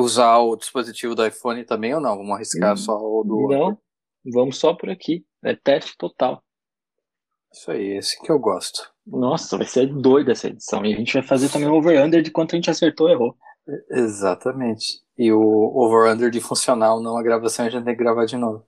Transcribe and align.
usar 0.00 0.38
o 0.38 0.56
dispositivo 0.56 1.14
do 1.14 1.26
iPhone 1.26 1.64
também 1.64 1.94
ou 1.94 2.00
não? 2.00 2.16
Vamos 2.16 2.32
arriscar 2.32 2.74
hum, 2.74 2.76
só 2.76 2.96
o 2.96 3.24
do. 3.24 3.48
Não, 3.48 3.78
vamos 4.32 4.58
só 4.58 4.74
por 4.74 4.90
aqui. 4.90 5.24
É 5.44 5.54
teste 5.54 5.96
total. 5.96 6.42
Isso 7.52 7.70
aí, 7.70 7.96
esse 7.96 8.20
que 8.22 8.30
eu 8.30 8.38
gosto. 8.38 8.90
Nossa, 9.06 9.56
vai 9.56 9.66
ser 9.66 9.86
doida 9.86 10.32
essa 10.32 10.48
edição. 10.48 10.84
E 10.84 10.94
a 10.94 10.96
gente 10.96 11.12
vai 11.12 11.22
fazer 11.22 11.48
também 11.50 11.68
o 11.68 11.74
over-under 11.74 12.22
de 12.22 12.30
quanto 12.30 12.54
a 12.54 12.56
gente 12.56 12.70
acertou 12.70 13.08
ou 13.08 13.12
errou. 13.12 13.36
Exatamente. 13.90 15.00
E 15.18 15.32
o 15.32 15.40
over-under 15.40 16.30
de 16.30 16.40
funcional, 16.40 17.02
não 17.02 17.16
a 17.16 17.22
gravação, 17.22 17.66
a 17.66 17.70
gente 17.70 17.84
tem 17.84 17.96
que 17.96 18.02
gravar 18.02 18.24
de 18.24 18.36
novo. 18.36 18.64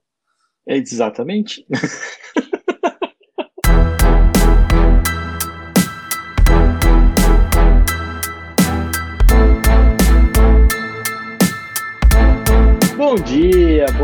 Exatamente. 0.66 1.66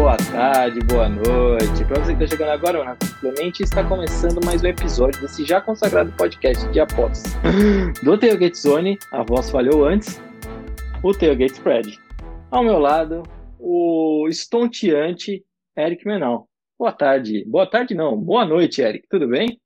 boa 0.08 0.16
tarde, 0.16 0.80
boa 0.86 1.06
noite. 1.06 1.84
Para 1.84 2.02
você 2.02 2.16
que 2.16 2.24
está 2.24 2.34
chegando 2.34 2.52
agora, 2.52 2.78
Renato 2.78 3.14
Clemente 3.20 3.62
está 3.62 3.86
começando 3.86 4.42
mais 4.42 4.64
um 4.64 4.66
episódio 4.66 5.20
desse 5.20 5.44
já 5.44 5.60
consagrado 5.60 6.10
podcast 6.12 6.66
de 6.70 6.80
apostas 6.80 7.34
do 8.02 8.16
Tailgate 8.16 8.56
Zone. 8.56 8.98
A 9.12 9.22
voz 9.22 9.50
falhou 9.50 9.84
antes, 9.84 10.18
o 11.02 11.12
Tailgate 11.12 11.52
Spread. 11.52 11.98
Ao 12.50 12.64
meu 12.64 12.78
lado, 12.78 13.22
o 13.58 14.26
estonteante 14.30 15.44
Eric 15.76 16.06
Menal. 16.06 16.48
Boa 16.78 16.92
tarde. 16.92 17.44
Boa 17.46 17.66
tarde 17.66 17.94
não, 17.94 18.16
boa 18.16 18.46
noite, 18.46 18.80
Eric. 18.80 19.06
Tudo 19.10 19.28
bem? 19.28 19.60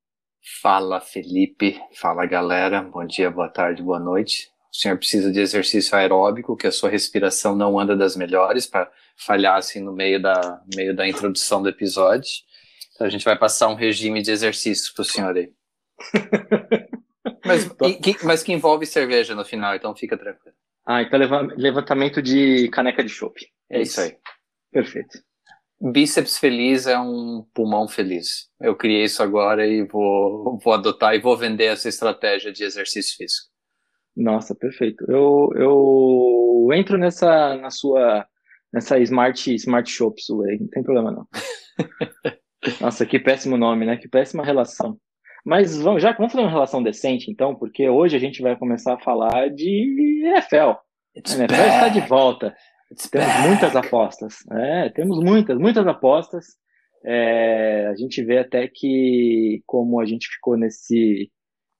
Fala, 0.61 1.01
Felipe. 1.01 1.81
Fala, 1.95 2.27
galera. 2.27 2.83
Bom 2.83 3.07
dia, 3.07 3.31
boa 3.31 3.49
tarde, 3.49 3.81
boa 3.81 4.01
noite. 4.01 4.51
O 4.73 4.77
senhor 4.77 4.97
precisa 4.97 5.31
de 5.31 5.39
exercício 5.39 5.95
aeróbico, 5.95 6.57
que 6.57 6.67
a 6.67 6.73
sua 6.73 6.89
respiração 6.89 7.55
não 7.55 7.79
anda 7.79 7.95
das 7.95 8.17
melhores 8.17 8.67
para 8.67 8.91
falhar 9.15 9.59
assim 9.59 9.81
no 9.81 9.93
meio 9.93 10.21
da, 10.21 10.63
meio 10.75 10.97
da 10.97 11.07
introdução 11.07 11.63
do 11.63 11.69
episódio. 11.69 12.31
Então 12.95 13.07
a 13.07 13.11
gente 13.11 13.25
vai 13.25 13.39
passar 13.39 13.69
um 13.69 13.75
regime 13.75 14.23
de 14.23 14.31
exercícios 14.31 14.89
para 14.89 15.03
o 15.03 15.05
senhor 15.05 15.37
aí. 15.37 15.53
mas, 17.45 17.69
que, 18.01 18.25
mas 18.25 18.43
que 18.43 18.53
envolve 18.53 18.87
cerveja 18.87 19.35
no 19.35 19.45
final, 19.45 19.75
então 19.75 19.95
fica 19.95 20.17
tranquilo. 20.17 20.57
Ah, 20.87 21.03
então 21.03 21.19
levantamento 21.57 22.23
de 22.23 22.69
caneca 22.69 23.05
de 23.05 23.11
chopp. 23.11 23.47
É 23.71 23.83
isso. 23.83 23.93
isso 23.93 24.01
aí. 24.01 24.17
Perfeito. 24.73 25.19
Bíceps 25.79 26.39
feliz 26.39 26.87
é 26.87 26.99
um 26.99 27.45
pulmão 27.53 27.87
feliz. 27.87 28.49
Eu 28.59 28.75
criei 28.75 29.05
isso 29.05 29.23
agora 29.23 29.67
e 29.67 29.83
vou, 29.83 30.59
vou 30.59 30.73
adotar 30.73 31.15
e 31.15 31.21
vou 31.21 31.37
vender 31.37 31.67
essa 31.67 31.89
estratégia 31.89 32.51
de 32.51 32.65
exercício 32.65 33.17
físico. 33.19 33.52
Nossa, 34.17 34.55
perfeito. 34.55 35.05
Eu, 35.09 35.51
eu 35.55 36.69
entro 36.73 36.99
nessa 36.99 37.57
na 37.57 37.71
sua 37.71 38.27
nessa 38.73 38.99
Smart, 39.01 39.55
Smart 39.55 39.91
Shop 39.91 40.21
sua 40.23 40.47
aí, 40.47 40.59
não 40.59 40.69
tem 40.69 40.83
problema 40.83 41.11
não. 41.11 41.27
Nossa, 42.81 43.05
que 43.05 43.19
péssimo 43.19 43.57
nome, 43.57 43.85
né? 43.85 43.97
Que 43.97 44.09
péssima 44.09 44.45
relação. 44.45 44.99
Mas 45.45 45.81
vamos, 45.81 46.03
já 46.03 46.13
vamos 46.13 46.33
fazer 46.33 46.45
uma 46.45 46.51
relação 46.51 46.83
decente, 46.83 47.31
então, 47.31 47.55
porque 47.55 47.89
hoje 47.89 48.17
a 48.17 48.21
gente 48.21 48.41
vai 48.41 48.57
começar 48.57 48.95
a 48.95 49.01
falar 49.01 49.51
de 49.51 50.23
NFL. 50.25 50.79
It's 51.17 51.35
a 51.35 51.45
NFL 51.45 51.57
back. 51.57 51.75
está 51.75 51.89
de 51.89 52.01
volta. 52.09 52.55
It's 52.91 53.11
temos 53.11 53.27
back. 53.27 53.49
muitas 53.49 53.77
apostas. 53.77 54.35
É, 54.53 54.89
temos 54.91 55.19
muitas, 55.19 55.59
muitas 55.59 55.87
apostas. 55.87 56.47
É, 57.05 57.89
a 57.89 57.97
gente 57.97 58.23
vê 58.23 58.39
até 58.39 58.69
que 58.73 59.61
como 59.67 60.01
a 60.01 60.07
gente 60.07 60.29
ficou 60.29 60.57
nesse. 60.57 61.31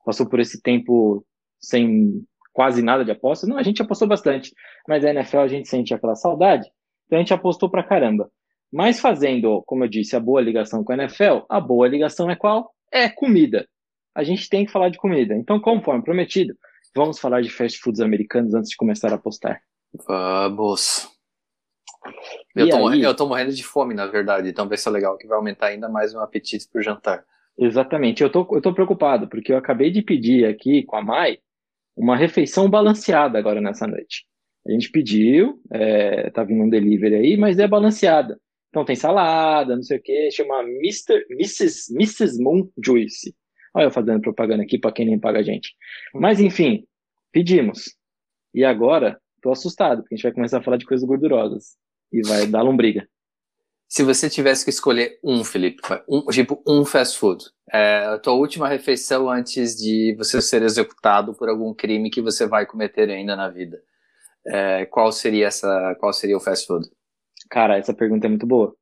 passou 0.05 0.29
por 0.29 0.41
esse 0.41 0.61
tempo 0.61 1.25
sem 1.63 2.25
quase 2.53 2.83
nada 2.83 3.05
de 3.05 3.11
aposta. 3.11 3.47
Não, 3.47 3.57
a 3.57 3.63
gente 3.63 3.81
apostou 3.81 4.07
bastante, 4.07 4.53
mas 4.87 5.05
a 5.05 5.11
NFL 5.11 5.39
a 5.39 5.49
gente 5.49 5.69
sente 5.69 5.95
aquela 5.95 6.15
saudade. 6.15 6.69
Então 7.07 7.19
a 7.19 7.23
gente 7.23 7.33
apostou 7.33 7.71
pra 7.71 7.83
caramba. 7.83 8.31
Mas 8.71 9.01
fazendo, 9.01 9.63
como 9.67 9.85
eu 9.85 9.89
disse, 9.89 10.17
a 10.17 10.21
boa 10.21 10.41
ligação 10.41 10.83
com 10.83 10.93
a 10.93 10.97
NFL, 10.97 11.45
a 11.49 11.61
boa 11.61 11.87
ligação 11.87 12.31
é 12.31 12.37
qual? 12.37 12.75
É 12.91 13.09
comida. 13.09 13.69
A 14.15 14.23
gente 14.25 14.49
tem 14.49 14.65
que 14.65 14.73
falar 14.73 14.89
de 14.89 14.99
comida. 14.99 15.35
Então, 15.35 15.61
conforme 15.61 16.03
prometido, 16.03 16.55
vamos 16.95 17.19
falar 17.19 17.43
de 17.43 17.51
fast 17.51 17.79
foods 17.79 18.01
americanos 18.01 18.55
antes 18.55 18.71
de 18.71 18.77
começar 18.77 19.13
a 19.13 19.17
apostar. 19.17 19.61
Vamos. 20.07 21.09
Eu 22.57 22.69
tô, 22.69 22.79
morrendo, 22.79 23.05
eu 23.05 23.15
tô, 23.15 23.29
morrendo, 23.29 23.53
de 23.53 23.63
fome, 23.63 23.95
na 23.95 24.07
verdade, 24.07 24.49
então 24.49 24.69
vai 24.69 24.77
ser 24.77 24.91
legal 24.91 25.17
que 25.17 25.27
vai 25.27 25.37
aumentar 25.37 25.67
ainda 25.67 25.89
mais 25.89 26.13
o 26.13 26.17
meu 26.17 26.25
apetite 26.25 26.69
pro 26.69 26.83
jantar. 26.83 27.25
Exatamente, 27.57 28.23
eu 28.23 28.31
tô, 28.31 28.47
eu 28.53 28.61
tô 28.61 28.75
preocupado, 28.75 29.29
porque 29.29 29.53
eu 29.53 29.57
acabei 29.57 29.91
de 29.91 30.03
pedir 30.03 30.47
aqui 30.47 30.83
com 30.83 30.97
a 30.97 31.03
Mai 31.03 31.39
uma 31.97 32.17
refeição 32.17 32.69
balanceada 32.69 33.39
agora 33.39 33.61
nessa 33.61 33.87
noite. 33.87 34.25
A 34.67 34.71
gente 34.71 34.91
pediu, 34.91 35.61
é, 35.73 36.31
tá 36.31 36.45
vindo 36.45 36.63
um 36.63 36.69
delivery 36.69 37.15
aí, 37.15 37.37
mas 37.37 37.59
é 37.59 37.67
balanceada. 37.67 38.39
Então 38.71 38.85
tem 38.85 38.97
salada, 38.97 39.77
não 39.77 39.83
sei 39.83 39.99
o 39.99 40.03
que, 40.03 40.31
chama 40.31 40.63
Mr. 40.63 41.27
Mrs. 41.31 41.95
Mrs. 41.95 42.43
Moon 42.43 42.69
Juice. 42.83 43.35
Olha 43.75 43.85
eu 43.85 43.91
fazendo 43.91 44.21
propaganda 44.21 44.63
aqui 44.63 44.79
para 44.79 44.93
quem 44.93 45.07
nem 45.07 45.19
paga 45.19 45.41
a 45.41 45.43
gente. 45.43 45.75
Mas 46.15 46.41
enfim, 46.41 46.85
pedimos. 47.33 47.95
E 48.55 48.65
agora, 48.65 49.19
tô 49.43 49.51
assustado, 49.51 50.03
porque 50.03 50.15
a 50.15 50.17
gente 50.17 50.25
vai 50.25 50.33
começar 50.33 50.59
a 50.59 50.63
falar 50.63 50.77
de 50.77 50.87
coisas 50.87 51.07
gordurosas. 51.07 51.77
E 52.13 52.27
vai 52.27 52.47
dar 52.47 52.63
lombriga. 52.63 53.09
Se 53.93 54.03
você 54.03 54.31
tivesse 54.31 54.65
que 54.65 54.71
escolher 54.71 55.19
um, 55.23 55.45
Felipe, 55.45 55.83
um, 56.09 56.25
tipo 56.29 56.63
um 56.67 56.83
fast 56.83 57.19
food, 57.19 57.45
é, 57.71 58.07
a 58.07 58.19
tua 58.19 58.33
última 58.33 58.67
refeição 58.67 59.29
antes 59.29 59.77
de 59.77 60.15
você 60.17 60.41
ser 60.41 60.63
executado 60.63 61.35
por 61.35 61.47
algum 61.47 61.75
crime 61.75 62.09
que 62.09 62.23
você 62.23 62.47
vai 62.47 62.65
cometer 62.65 63.11
ainda 63.11 63.37
na 63.37 63.51
vida, 63.51 63.83
é, 64.47 64.87
qual 64.87 65.13
seria 65.13 65.49
essa, 65.49 65.95
qual 66.01 66.11
seria 66.15 66.39
o 66.39 66.41
fast 66.41 66.67
food? 66.67 66.89
Cara, 67.51 67.77
essa 67.77 67.93
pergunta 67.93 68.27
é 68.27 68.31
muito 68.31 68.47
boa. 68.47 68.75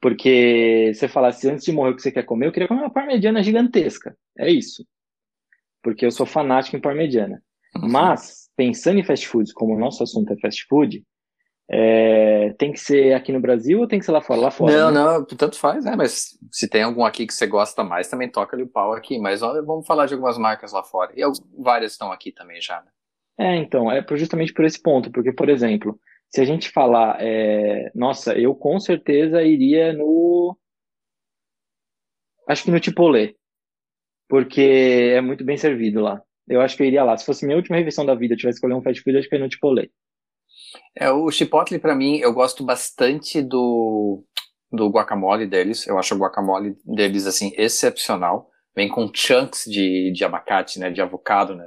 Porque 0.00 0.90
você 0.94 1.06
falasse 1.06 1.46
antes 1.46 1.66
de 1.66 1.72
morrer 1.72 1.90
o 1.90 1.96
que 1.96 2.00
você 2.00 2.10
quer 2.10 2.24
comer, 2.24 2.46
eu 2.46 2.52
queria 2.52 2.66
comer 2.66 2.80
uma 2.80 2.90
parmegiana 2.90 3.42
gigantesca. 3.42 4.16
É 4.38 4.50
isso. 4.50 4.86
Porque 5.82 6.06
eu 6.06 6.10
sou 6.10 6.24
fanático 6.24 6.78
em 6.78 6.80
parmegiana. 6.80 7.42
Uhum. 7.76 7.90
Mas, 7.90 8.48
pensando 8.56 9.00
em 9.00 9.04
fast 9.04 9.28
food, 9.28 9.52
como 9.52 9.74
o 9.74 9.78
nosso 9.78 10.02
assunto 10.02 10.32
é 10.32 10.40
fast 10.40 10.64
food, 10.66 11.04
é, 11.72 12.52
tem 12.58 12.72
que 12.72 12.80
ser 12.80 13.14
aqui 13.14 13.30
no 13.30 13.40
Brasil 13.40 13.78
ou 13.78 13.86
tem 13.86 14.00
que 14.00 14.04
ser 14.04 14.10
lá 14.10 14.20
fora? 14.20 14.40
Lá 14.40 14.50
fora. 14.50 14.72
Não, 14.72 14.90
né? 14.90 15.00
não, 15.00 15.24
tanto 15.24 15.56
faz, 15.56 15.84
né? 15.84 15.94
Mas 15.96 16.36
se 16.50 16.68
tem 16.68 16.82
algum 16.82 17.04
aqui 17.04 17.24
que 17.24 17.32
você 17.32 17.46
gosta 17.46 17.84
mais, 17.84 18.08
também 18.08 18.28
toca 18.28 18.56
ali 18.56 18.64
o 18.64 18.68
pau 18.68 18.92
aqui. 18.92 19.20
Mas 19.20 19.40
ó, 19.40 19.62
vamos 19.62 19.86
falar 19.86 20.06
de 20.06 20.14
algumas 20.14 20.36
marcas 20.36 20.72
lá 20.72 20.82
fora. 20.82 21.12
E 21.14 21.22
várias 21.56 21.92
estão 21.92 22.10
aqui 22.10 22.32
também 22.32 22.60
já, 22.60 22.80
né? 22.82 22.90
É, 23.38 23.56
então, 23.56 23.90
é 23.90 24.04
justamente 24.16 24.52
por 24.52 24.64
esse 24.64 24.82
ponto, 24.82 25.10
porque, 25.10 25.32
por 25.32 25.48
exemplo, 25.48 25.98
se 26.28 26.40
a 26.40 26.44
gente 26.44 26.70
falar, 26.70 27.16
é, 27.20 27.90
nossa, 27.94 28.36
eu 28.38 28.54
com 28.54 28.78
certeza 28.80 29.42
iria 29.42 29.92
no. 29.92 30.58
Acho 32.48 32.64
que 32.64 32.70
no 32.70 32.80
Tipolê, 32.80 33.36
porque 34.28 35.12
é 35.14 35.20
muito 35.20 35.44
bem 35.44 35.56
servido 35.56 36.00
lá. 36.00 36.20
Eu 36.48 36.60
acho 36.60 36.76
que 36.76 36.82
eu 36.82 36.86
iria 36.88 37.04
lá. 37.04 37.16
Se 37.16 37.24
fosse 37.24 37.46
minha 37.46 37.56
última 37.56 37.76
refeição 37.76 38.04
da 38.04 38.14
vida, 38.14 38.34
eu 38.34 38.38
tivesse 38.38 38.56
escolher 38.56 38.74
um 38.74 38.82
fast 38.82 39.00
food, 39.02 39.16
acho 39.16 39.28
que 39.28 39.34
eu 39.34 39.38
iria 39.38 39.46
no 39.46 39.50
Tipolê. 39.50 39.88
É, 40.96 41.10
o 41.10 41.30
Chipotle, 41.30 41.78
para 41.78 41.94
mim, 41.94 42.18
eu 42.18 42.32
gosto 42.32 42.64
bastante 42.64 43.42
do, 43.42 44.24
do 44.70 44.88
guacamole 44.88 45.46
deles. 45.46 45.86
Eu 45.86 45.98
acho 45.98 46.14
o 46.14 46.18
guacamole 46.18 46.76
deles, 46.84 47.26
assim, 47.26 47.52
excepcional. 47.56 48.50
Vem 48.74 48.88
com 48.88 49.10
chunks 49.12 49.64
de, 49.66 50.12
de 50.12 50.24
abacate, 50.24 50.78
né, 50.78 50.90
de 50.90 51.02
avocado, 51.02 51.54
né, 51.56 51.64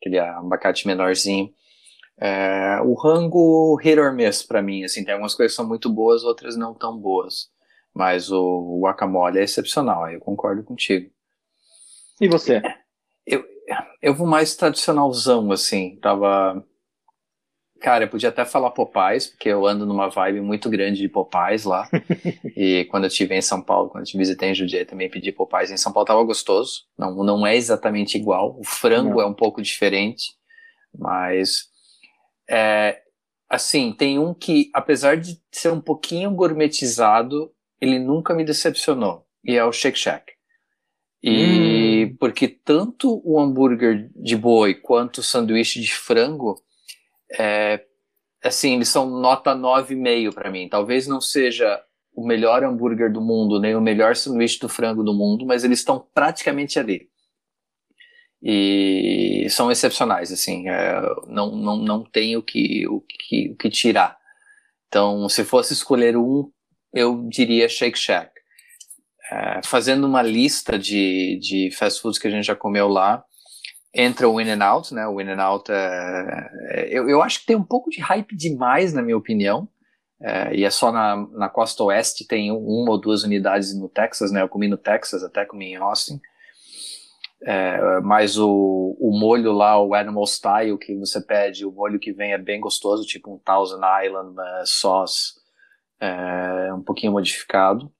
aquele 0.00 0.18
abacate 0.18 0.86
menorzinho. 0.86 1.50
É, 2.18 2.80
o 2.82 2.94
rango 2.94 3.76
hit 3.76 3.98
or 4.00 4.12
miss 4.12 4.42
pra 4.42 4.62
mim, 4.62 4.82
assim, 4.84 5.04
tem 5.04 5.12
algumas 5.12 5.34
coisas 5.34 5.52
que 5.52 5.56
são 5.56 5.68
muito 5.68 5.92
boas, 5.92 6.24
outras 6.24 6.56
não 6.56 6.72
tão 6.72 6.96
boas. 6.96 7.50
Mas 7.94 8.30
o 8.30 8.80
guacamole 8.82 9.38
é 9.38 9.42
excepcional, 9.42 10.10
eu 10.10 10.20
concordo 10.20 10.62
contigo. 10.64 11.10
E 12.20 12.28
você? 12.28 12.62
Eu, 13.26 13.44
eu 14.00 14.14
vou 14.14 14.26
mais 14.26 14.56
tradicionalzão, 14.56 15.52
assim, 15.52 15.98
tava... 16.00 16.64
Cara, 17.80 18.04
eu 18.04 18.08
podia 18.08 18.30
até 18.30 18.44
falar 18.44 18.70
Popais, 18.70 19.26
porque 19.26 19.48
eu 19.48 19.66
ando 19.66 19.84
numa 19.84 20.08
vibe 20.08 20.40
muito 20.40 20.70
grande 20.70 21.00
de 21.00 21.08
Popais 21.08 21.64
lá. 21.64 21.88
e 22.56 22.86
quando 22.86 23.04
eu 23.04 23.08
estive 23.08 23.34
em 23.34 23.42
São 23.42 23.62
Paulo, 23.62 23.90
quando 23.90 24.02
eu 24.04 24.06
te 24.06 24.16
visitei 24.16 24.50
em 24.50 24.54
Judiaí, 24.54 24.84
também 24.84 25.10
pedi 25.10 25.30
Popais. 25.30 25.70
Em 25.70 25.76
São 25.76 25.92
Paulo 25.92 26.06
tava 26.06 26.22
gostoso. 26.24 26.84
Não, 26.98 27.14
não 27.22 27.46
é 27.46 27.54
exatamente 27.54 28.16
igual. 28.16 28.58
O 28.58 28.64
frango 28.64 29.16
não. 29.16 29.20
é 29.20 29.26
um 29.26 29.34
pouco 29.34 29.60
diferente, 29.60 30.32
mas 30.98 31.66
é, 32.48 33.00
assim, 33.48 33.92
tem 33.92 34.18
um 34.18 34.32
que, 34.32 34.70
apesar 34.72 35.16
de 35.16 35.40
ser 35.52 35.70
um 35.70 35.80
pouquinho 35.80 36.30
gourmetizado, 36.30 37.52
ele 37.80 37.98
nunca 37.98 38.34
me 38.34 38.44
decepcionou. 38.44 39.26
E 39.44 39.56
é 39.56 39.64
o 39.64 39.72
Shake 39.72 39.98
Shack. 39.98 40.32
E 41.22 42.06
hum. 42.06 42.16
porque 42.20 42.46
tanto 42.46 43.20
o 43.24 43.40
hambúrguer 43.40 44.10
de 44.14 44.36
boi 44.36 44.74
quanto 44.74 45.18
o 45.18 45.22
sanduíche 45.22 45.80
de 45.80 45.92
frango, 45.92 46.62
é, 47.32 47.84
assim, 48.42 48.74
eles 48.74 48.88
são 48.88 49.08
nota 49.08 49.54
9,5 49.54 50.34
para 50.34 50.50
mim. 50.50 50.68
Talvez 50.68 51.06
não 51.06 51.20
seja 51.20 51.82
o 52.14 52.26
melhor 52.26 52.64
hambúrguer 52.64 53.12
do 53.12 53.20
mundo, 53.20 53.60
nem 53.60 53.74
o 53.76 53.80
melhor 53.80 54.16
sanduíche 54.16 54.58
do 54.58 54.68
frango 54.68 55.04
do 55.04 55.12
mundo, 55.12 55.44
mas 55.44 55.64
eles 55.64 55.80
estão 55.80 56.06
praticamente 56.14 56.78
ali. 56.78 57.08
e 58.42 59.46
são 59.50 59.70
excepcionais, 59.70 60.30
assim, 60.32 60.68
é, 60.68 61.00
não, 61.26 61.56
não, 61.56 61.76
não 61.76 62.04
tem 62.04 62.36
o 62.36 62.42
que, 62.42 62.86
o, 62.88 63.00
que, 63.00 63.50
o 63.50 63.56
que 63.56 63.70
tirar. 63.70 64.16
Então, 64.88 65.28
se 65.28 65.44
fosse 65.44 65.72
escolher 65.72 66.16
um, 66.16 66.50
eu 66.92 67.26
diria 67.28 67.68
Shake 67.68 67.98
Shack. 67.98 68.30
É, 69.30 69.60
fazendo 69.64 70.06
uma 70.06 70.22
lista 70.22 70.78
de, 70.78 71.38
de 71.40 71.70
fast 71.72 72.00
foods 72.00 72.18
que 72.18 72.28
a 72.28 72.30
gente 72.30 72.44
já 72.44 72.54
comeu 72.54 72.88
lá, 72.88 73.24
entra 73.96 74.28
o 74.28 74.40
In 74.40 74.44
n 74.44 74.62
Out, 74.62 74.94
né? 74.94 75.06
O 75.08 75.20
In 75.20 75.24
n 75.24 75.40
Out 75.40 75.72
é, 75.72 76.50
é, 76.70 76.88
eu, 76.90 77.08
eu 77.08 77.22
acho 77.22 77.40
que 77.40 77.46
tem 77.46 77.56
um 77.56 77.64
pouco 77.64 77.90
de 77.90 78.00
hype 78.00 78.36
demais, 78.36 78.92
na 78.92 79.02
minha 79.02 79.16
opinião. 79.16 79.68
É, 80.20 80.54
e 80.54 80.64
é 80.64 80.70
só 80.70 80.92
na, 80.92 81.16
na 81.32 81.48
costa 81.48 81.82
oeste, 81.84 82.26
tem 82.26 82.50
uma 82.50 82.92
ou 82.92 83.00
duas 83.00 83.22
unidades 83.22 83.78
no 83.78 83.88
Texas, 83.88 84.30
né? 84.30 84.42
Eu 84.42 84.48
comi 84.48 84.68
no 84.68 84.76
Texas, 84.76 85.24
até 85.24 85.44
comi 85.44 85.72
em 85.72 85.76
Austin. 85.76 86.20
É, 87.42 88.00
mas 88.00 88.38
o, 88.38 88.96
o 88.98 89.18
molho 89.18 89.52
lá, 89.52 89.80
o 89.80 89.94
Animal 89.94 90.26
Style 90.26 90.78
que 90.78 90.94
você 90.96 91.20
pede, 91.20 91.66
o 91.66 91.72
molho 91.72 91.98
que 91.98 92.12
vem 92.12 92.32
é 92.32 92.38
bem 92.38 92.60
gostoso, 92.60 93.06
tipo 93.06 93.34
um 93.34 93.38
Thousand 93.38 93.80
Island 94.04 94.34
uh, 94.38 94.66
sauce, 94.66 95.34
é, 96.00 96.72
um 96.72 96.82
pouquinho 96.82 97.12
modificado. 97.12 97.92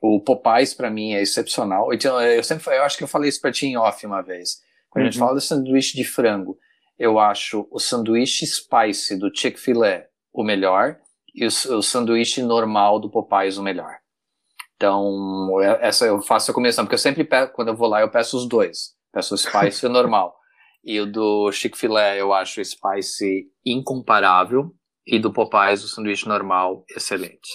O 0.00 0.20
Popeyes 0.20 0.74
para 0.74 0.90
mim 0.90 1.14
é 1.14 1.22
excepcional. 1.22 1.90
Eu, 1.90 1.98
eu 2.20 2.44
sempre, 2.44 2.76
eu 2.76 2.82
acho 2.82 2.98
que 2.98 3.04
eu 3.04 3.08
falei 3.08 3.30
isso 3.30 3.40
para 3.40 3.52
ti 3.52 3.66
em 3.66 3.76
off 3.78 4.04
uma 4.06 4.22
vez. 4.22 4.62
Quando 4.94 5.02
uhum. 5.02 5.08
a 5.08 5.10
gente 5.10 5.20
uhum. 5.20 5.26
fala 5.26 5.38
de 5.38 5.44
sanduíche 5.44 5.96
de 5.96 6.04
frango, 6.04 6.56
eu 6.96 7.18
acho 7.18 7.66
o 7.72 7.80
sanduíche 7.80 8.46
spicy 8.46 9.18
do 9.18 9.28
Chick-fil-A 9.34 10.04
o 10.32 10.44
melhor 10.44 10.96
e 11.34 11.44
o, 11.44 11.48
o 11.48 11.82
sanduíche 11.82 12.40
normal 12.42 13.00
do 13.00 13.10
Popeyes 13.10 13.58
o 13.58 13.62
melhor. 13.62 13.96
Então, 14.76 15.60
é, 15.60 15.88
essa 15.88 16.06
eu 16.06 16.22
faço 16.22 16.52
a 16.52 16.54
combinação, 16.54 16.84
porque 16.84 16.94
eu 16.94 16.98
sempre 16.98 17.24
peço, 17.24 17.52
quando 17.52 17.68
eu 17.68 17.76
vou 17.76 17.88
lá, 17.88 18.00
eu 18.00 18.10
peço 18.10 18.36
os 18.36 18.48
dois. 18.48 18.94
Peço 19.12 19.34
o 19.34 19.38
spicy 19.38 19.88
normal. 19.88 20.34
E 20.86 21.00
o 21.00 21.10
do 21.10 21.50
Chick-fil-A 21.50 22.14
eu 22.14 22.30
acho 22.34 22.60
o 22.60 22.64
spicy 22.64 23.46
incomparável. 23.64 24.70
E 25.06 25.18
do 25.18 25.32
Popeyes 25.32 25.82
o 25.82 25.88
sanduíche 25.88 26.28
normal 26.28 26.84
excelente. 26.94 27.48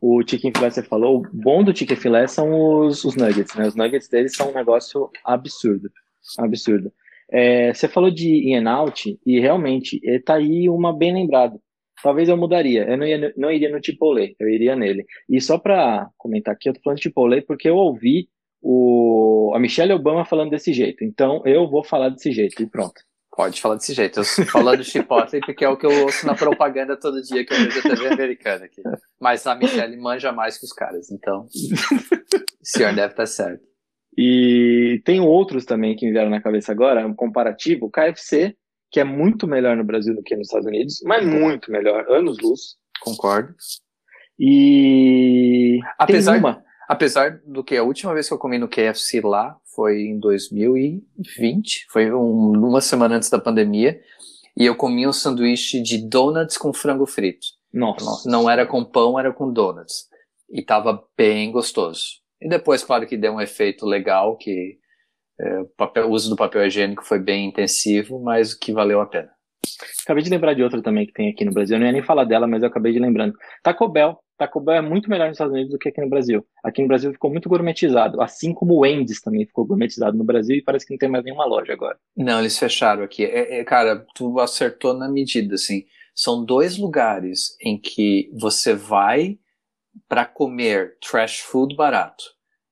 O 0.00 0.22
chicken 0.26 0.52
filé 0.54 0.70
você 0.70 0.82
falou, 0.82 1.18
o 1.18 1.28
bom 1.32 1.64
do 1.64 1.76
chicken 1.76 1.96
filé 1.96 2.26
são 2.26 2.52
os, 2.80 3.04
os 3.04 3.16
nuggets, 3.16 3.54
né? 3.54 3.66
Os 3.66 3.74
nuggets 3.74 4.08
deles 4.08 4.36
são 4.36 4.50
um 4.50 4.54
negócio 4.54 5.10
absurdo, 5.24 5.90
absurdo. 6.38 6.92
É, 7.30 7.72
você 7.72 7.88
falou 7.88 8.10
de 8.10 8.50
in 8.50 8.56
and 8.56 8.70
out 8.70 9.18
e 9.24 9.40
realmente 9.40 10.00
tá 10.24 10.34
aí 10.34 10.68
uma 10.68 10.96
bem 10.96 11.12
lembrada 11.12 11.58
talvez 12.04 12.28
eu 12.28 12.36
mudaria. 12.36 12.84
Eu 12.84 12.98
não, 12.98 13.06
ia, 13.06 13.32
não 13.34 13.50
iria 13.50 13.70
no 13.70 13.82
Chipotle, 13.82 14.36
eu 14.38 14.48
iria 14.48 14.76
nele. 14.76 15.06
E 15.26 15.40
só 15.40 15.56
para 15.56 16.06
comentar 16.18 16.54
aqui, 16.54 16.68
eu 16.68 16.74
tô 16.74 16.80
falando 16.82 16.98
de 16.98 17.04
Chipotle 17.04 17.40
porque 17.40 17.68
eu 17.68 17.76
ouvi 17.76 18.28
o, 18.60 19.52
a 19.54 19.58
Michelle 19.58 19.94
Obama 19.94 20.26
falando 20.26 20.50
desse 20.50 20.74
jeito. 20.74 21.02
Então 21.02 21.42
eu 21.46 21.66
vou 21.66 21.82
falar 21.82 22.10
desse 22.10 22.30
jeito 22.30 22.62
e 22.62 22.66
pronto. 22.66 23.00
Pode 23.34 23.60
falar 23.60 23.76
desse 23.76 23.94
jeito. 23.94 24.20
Eu 24.20 24.24
falando 24.24 24.82
de 24.82 24.90
Chipotle 24.90 25.40
porque 25.40 25.64
é 25.64 25.68
o 25.68 25.78
que 25.78 25.86
eu 25.86 26.02
ouço 26.02 26.26
na 26.26 26.34
propaganda 26.34 26.94
todo 26.94 27.22
dia 27.22 27.44
que 27.44 27.54
eu 27.54 27.58
vejo 27.58 27.78
a 27.78 27.82
TV 27.82 28.08
americana 28.08 28.66
aqui. 28.66 28.82
Mas 29.18 29.46
a 29.46 29.54
Michelle 29.54 29.96
manja 29.96 30.30
mais 30.30 30.58
que 30.58 30.66
os 30.66 30.72
caras, 30.74 31.10
então 31.10 31.46
o 31.46 32.66
senhor 32.66 32.94
deve 32.94 33.12
estar 33.12 33.26
certo. 33.26 33.73
E 34.16 35.02
tem 35.04 35.20
outros 35.20 35.64
também 35.64 35.96
que 35.96 36.06
me 36.06 36.12
vieram 36.12 36.30
na 36.30 36.40
cabeça 36.40 36.72
agora, 36.72 37.06
um 37.06 37.14
comparativo, 37.14 37.86
o 37.86 37.90
KFC 37.90 38.56
que 38.94 39.00
é 39.00 39.04
muito 39.04 39.48
melhor 39.48 39.76
no 39.76 39.82
Brasil 39.82 40.14
do 40.14 40.22
que 40.22 40.36
nos 40.36 40.46
Estados 40.46 40.68
Unidos, 40.68 41.00
mas 41.04 41.26
muito 41.26 41.68
melhor, 41.68 42.08
anos 42.08 42.38
luz. 42.38 42.76
Concordo. 43.00 43.52
E 44.38 45.80
apesar, 45.98 46.38
uma... 46.38 46.62
apesar 46.88 47.40
do 47.44 47.64
que 47.64 47.76
a 47.76 47.82
última 47.82 48.14
vez 48.14 48.28
que 48.28 48.34
eu 48.34 48.38
comi 48.38 48.56
no 48.56 48.68
KFC 48.68 49.20
lá 49.20 49.56
foi 49.74 50.02
em 50.02 50.20
2020, 50.20 51.86
foi 51.90 52.12
um, 52.12 52.52
uma 52.52 52.80
semana 52.80 53.16
antes 53.16 53.28
da 53.28 53.40
pandemia, 53.40 54.00
e 54.56 54.64
eu 54.64 54.76
comi 54.76 55.08
um 55.08 55.12
sanduíche 55.12 55.82
de 55.82 55.98
donuts 55.98 56.56
com 56.56 56.72
frango 56.72 57.04
frito. 57.04 57.48
Nossa. 57.72 58.30
Não, 58.30 58.42
não 58.42 58.48
era 58.48 58.64
com 58.64 58.84
pão, 58.84 59.18
era 59.18 59.32
com 59.32 59.52
donuts. 59.52 60.06
E 60.48 60.62
tava 60.62 61.04
bem 61.18 61.50
gostoso. 61.50 62.22
E 62.44 62.48
depois, 62.48 62.84
claro 62.84 63.06
que 63.06 63.16
deu 63.16 63.32
um 63.32 63.40
efeito 63.40 63.86
legal, 63.86 64.36
que 64.36 64.76
é, 65.40 65.60
o, 65.60 65.66
papel, 65.78 66.06
o 66.06 66.10
uso 66.10 66.28
do 66.28 66.36
papel 66.36 66.66
higiênico 66.66 67.02
foi 67.02 67.18
bem 67.18 67.46
intensivo, 67.46 68.22
mas 68.22 68.52
que 68.52 68.70
valeu 68.70 69.00
a 69.00 69.06
pena. 69.06 69.30
Acabei 70.04 70.22
de 70.22 70.28
lembrar 70.28 70.52
de 70.52 70.62
outra 70.62 70.82
também 70.82 71.06
que 71.06 71.12
tem 71.14 71.30
aqui 71.30 71.42
no 71.42 71.54
Brasil. 71.54 71.76
Eu 71.76 71.80
não 71.80 71.86
ia 71.86 71.92
nem 71.92 72.02
falar 72.02 72.24
dela, 72.24 72.46
mas 72.46 72.62
eu 72.62 72.68
acabei 72.68 72.92
de 72.92 72.98
lembrando. 72.98 73.34
Taco 73.62 73.88
Bell. 73.88 74.18
Taco 74.36 74.60
Bell 74.60 74.76
é 74.76 74.82
muito 74.82 75.08
melhor 75.08 75.28
nos 75.28 75.36
Estados 75.36 75.54
Unidos 75.54 75.72
do 75.72 75.78
que 75.78 75.88
aqui 75.88 76.02
no 76.02 76.10
Brasil. 76.10 76.46
Aqui 76.62 76.82
no 76.82 76.88
Brasil 76.88 77.10
ficou 77.12 77.30
muito 77.30 77.48
gourmetizado, 77.48 78.20
assim 78.20 78.52
como 78.52 78.74
o 78.74 78.80
Wendy's 78.80 79.22
também 79.22 79.46
ficou 79.46 79.64
gourmetizado 79.64 80.18
no 80.18 80.24
Brasil 80.24 80.56
e 80.56 80.62
parece 80.62 80.84
que 80.84 80.92
não 80.92 80.98
tem 80.98 81.08
mais 81.08 81.24
nenhuma 81.24 81.46
loja 81.46 81.72
agora. 81.72 81.96
Não, 82.14 82.40
eles 82.40 82.58
fecharam 82.58 83.02
aqui. 83.02 83.24
É, 83.24 83.60
é, 83.60 83.64
cara, 83.64 84.04
tu 84.14 84.38
acertou 84.38 84.92
na 84.92 85.08
medida, 85.08 85.54
assim. 85.54 85.84
São 86.14 86.44
dois 86.44 86.76
lugares 86.76 87.56
em 87.62 87.80
que 87.80 88.30
você 88.34 88.74
vai 88.74 89.38
para 90.08 90.24
comer 90.24 90.96
trash 91.00 91.40
food 91.40 91.74
barato 91.74 92.24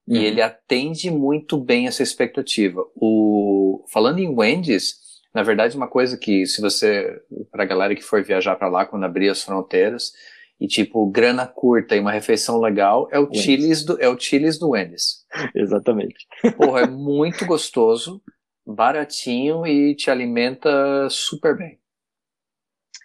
e 0.06 0.18
uhum. 0.18 0.22
ele 0.22 0.42
atende 0.42 1.10
muito 1.10 1.56
bem 1.56 1.86
essa 1.86 2.02
expectativa. 2.02 2.84
O, 2.96 3.84
falando 3.92 4.18
em 4.18 4.28
Wendy's, 4.28 4.96
na 5.34 5.42
verdade, 5.42 5.76
uma 5.76 5.88
coisa 5.88 6.18
que, 6.18 6.44
se 6.46 6.60
você, 6.60 7.20
para 7.50 7.62
a 7.62 7.66
galera 7.66 7.94
que 7.94 8.02
for 8.02 8.22
viajar 8.22 8.56
para 8.56 8.68
lá 8.68 8.84
quando 8.84 9.04
abrir 9.04 9.28
as 9.28 9.42
fronteiras, 9.42 10.12
e 10.60 10.66
tipo, 10.66 11.10
grana 11.10 11.46
curta 11.46 11.96
e 11.96 12.00
uma 12.00 12.12
refeição 12.12 12.60
legal, 12.60 13.08
é 13.10 13.18
o 13.18 13.32
Chili's 13.32 13.84
do, 13.84 14.00
é 14.00 14.08
o 14.08 14.18
Chili's 14.18 14.58
do 14.58 14.70
Wendy's. 14.70 15.24
Exatamente. 15.54 16.26
Porra, 16.56 16.82
é 16.82 16.86
muito 16.86 17.46
gostoso, 17.46 18.22
baratinho 18.66 19.66
e 19.66 19.94
te 19.94 20.10
alimenta 20.10 21.08
super 21.10 21.56
bem. 21.56 21.78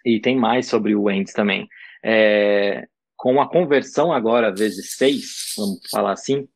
E 0.04 0.20
tem 0.20 0.36
mais 0.36 0.66
sobre 0.66 0.94
o 0.94 1.04
Wendy's 1.04 1.32
também. 1.32 1.66
É, 2.04 2.86
com 3.18 3.40
a 3.40 3.50
conversão 3.50 4.12
agora 4.12 4.54
vezes 4.54 4.94
seis, 4.94 5.52
vamos 5.56 5.80
falar 5.90 6.12
assim, 6.12 6.48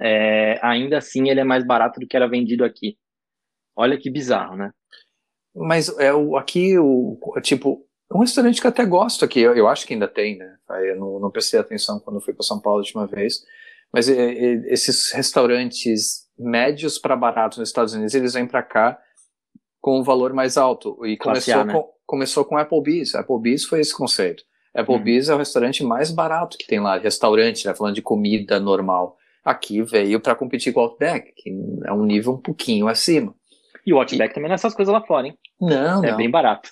é, 0.00 0.58
ainda 0.62 0.98
assim 0.98 1.30
ele 1.30 1.38
é 1.38 1.44
mais 1.44 1.64
barato 1.64 2.00
do 2.00 2.06
que 2.08 2.16
era 2.16 2.28
vendido 2.28 2.64
aqui. 2.64 2.98
Olha 3.76 3.96
que 3.96 4.10
bizarro, 4.10 4.56
né? 4.56 4.72
Mas 5.54 5.88
é 5.98 6.12
o, 6.12 6.36
aqui, 6.36 6.76
o, 6.76 7.18
tipo, 7.40 7.86
um 8.12 8.18
restaurante 8.18 8.60
que 8.60 8.66
eu 8.66 8.70
até 8.70 8.84
gosto 8.84 9.24
aqui, 9.24 9.40
eu, 9.40 9.54
eu 9.54 9.68
acho 9.68 9.86
que 9.86 9.94
ainda 9.94 10.08
tem, 10.08 10.36
né? 10.36 10.56
Eu 10.82 10.96
não, 10.96 11.20
não 11.20 11.30
prestei 11.30 11.60
atenção 11.60 12.00
quando 12.00 12.20
fui 12.20 12.34
para 12.34 12.42
São 12.42 12.60
Paulo 12.60 12.78
a 12.78 12.82
última 12.82 13.06
vez. 13.06 13.44
Mas 13.92 14.08
é, 14.08 14.32
é, 14.32 14.72
esses 14.72 15.12
restaurantes 15.12 16.28
médios 16.36 16.98
para 16.98 17.14
baratos 17.14 17.58
nos 17.58 17.68
Estados 17.68 17.94
Unidos, 17.94 18.14
eles 18.14 18.34
vêm 18.34 18.46
para 18.46 18.62
cá 18.62 18.98
com 19.80 20.00
um 20.00 20.02
valor 20.02 20.32
mais 20.32 20.56
alto. 20.56 21.04
E 21.06 21.16
começou, 21.16 21.54
a, 21.54 21.64
né? 21.64 21.72
com, 21.72 21.92
começou 22.04 22.44
com 22.44 22.56
Applebee's. 22.58 23.14
Applebee's 23.14 23.64
foi 23.64 23.80
esse 23.80 23.96
conceito. 23.96 24.42
Applebee's 24.74 25.28
hum. 25.28 25.32
é 25.32 25.34
o 25.34 25.38
restaurante 25.38 25.84
mais 25.84 26.10
barato 26.10 26.56
que 26.56 26.66
tem 26.66 26.80
lá, 26.80 26.98
restaurante, 26.98 27.66
né? 27.66 27.74
Falando 27.74 27.94
de 27.94 28.02
comida 28.02 28.60
normal 28.60 29.16
aqui 29.44 29.82
veio 29.82 30.20
para 30.20 30.34
competir 30.34 30.72
com 30.72 30.80
o 30.80 30.84
Outback, 30.84 31.32
que 31.34 31.50
é 31.84 31.92
um 31.92 32.04
nível 32.04 32.34
um 32.34 32.40
pouquinho 32.40 32.88
acima. 32.88 33.34
E 33.86 33.92
o 33.92 33.98
Outback 33.98 34.30
e... 34.30 34.34
também 34.34 34.48
não 34.48 34.54
é 34.54 34.56
essas 34.56 34.74
coisas 34.74 34.92
lá 34.92 35.02
fora, 35.02 35.28
hein? 35.28 35.38
Não, 35.60 36.04
É 36.04 36.10
não. 36.10 36.16
bem 36.16 36.30
barato. 36.30 36.70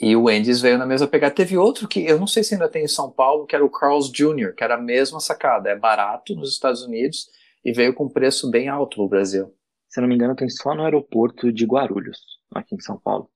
E 0.00 0.16
o 0.16 0.24
Wendy's 0.24 0.60
veio 0.60 0.78
na 0.78 0.86
mesma 0.86 1.06
pegada. 1.06 1.34
Teve 1.34 1.56
outro 1.56 1.86
que 1.86 2.04
eu 2.04 2.18
não 2.18 2.26
sei 2.26 2.42
se 2.42 2.54
ainda 2.54 2.68
tem 2.68 2.84
em 2.84 2.88
São 2.88 3.10
Paulo, 3.10 3.46
que 3.46 3.54
era 3.54 3.64
o 3.64 3.70
Carl's 3.70 4.10
Jr., 4.10 4.52
que 4.56 4.64
era 4.64 4.74
a 4.74 4.80
mesma 4.80 5.20
sacada. 5.20 5.70
É 5.70 5.76
barato 5.76 6.34
nos 6.34 6.50
Estados 6.50 6.82
Unidos 6.82 7.28
e 7.64 7.72
veio 7.72 7.94
com 7.94 8.08
preço 8.08 8.50
bem 8.50 8.68
alto 8.68 9.00
no 9.00 9.08
Brasil. 9.08 9.54
Se 9.88 10.00
eu 10.00 10.02
não 10.02 10.08
me 10.08 10.14
engano, 10.14 10.34
tem 10.34 10.48
só 10.48 10.74
no 10.74 10.82
aeroporto 10.82 11.52
de 11.52 11.64
Guarulhos, 11.66 12.18
aqui 12.52 12.74
em 12.74 12.80
São 12.80 12.98
Paulo. 12.98 13.30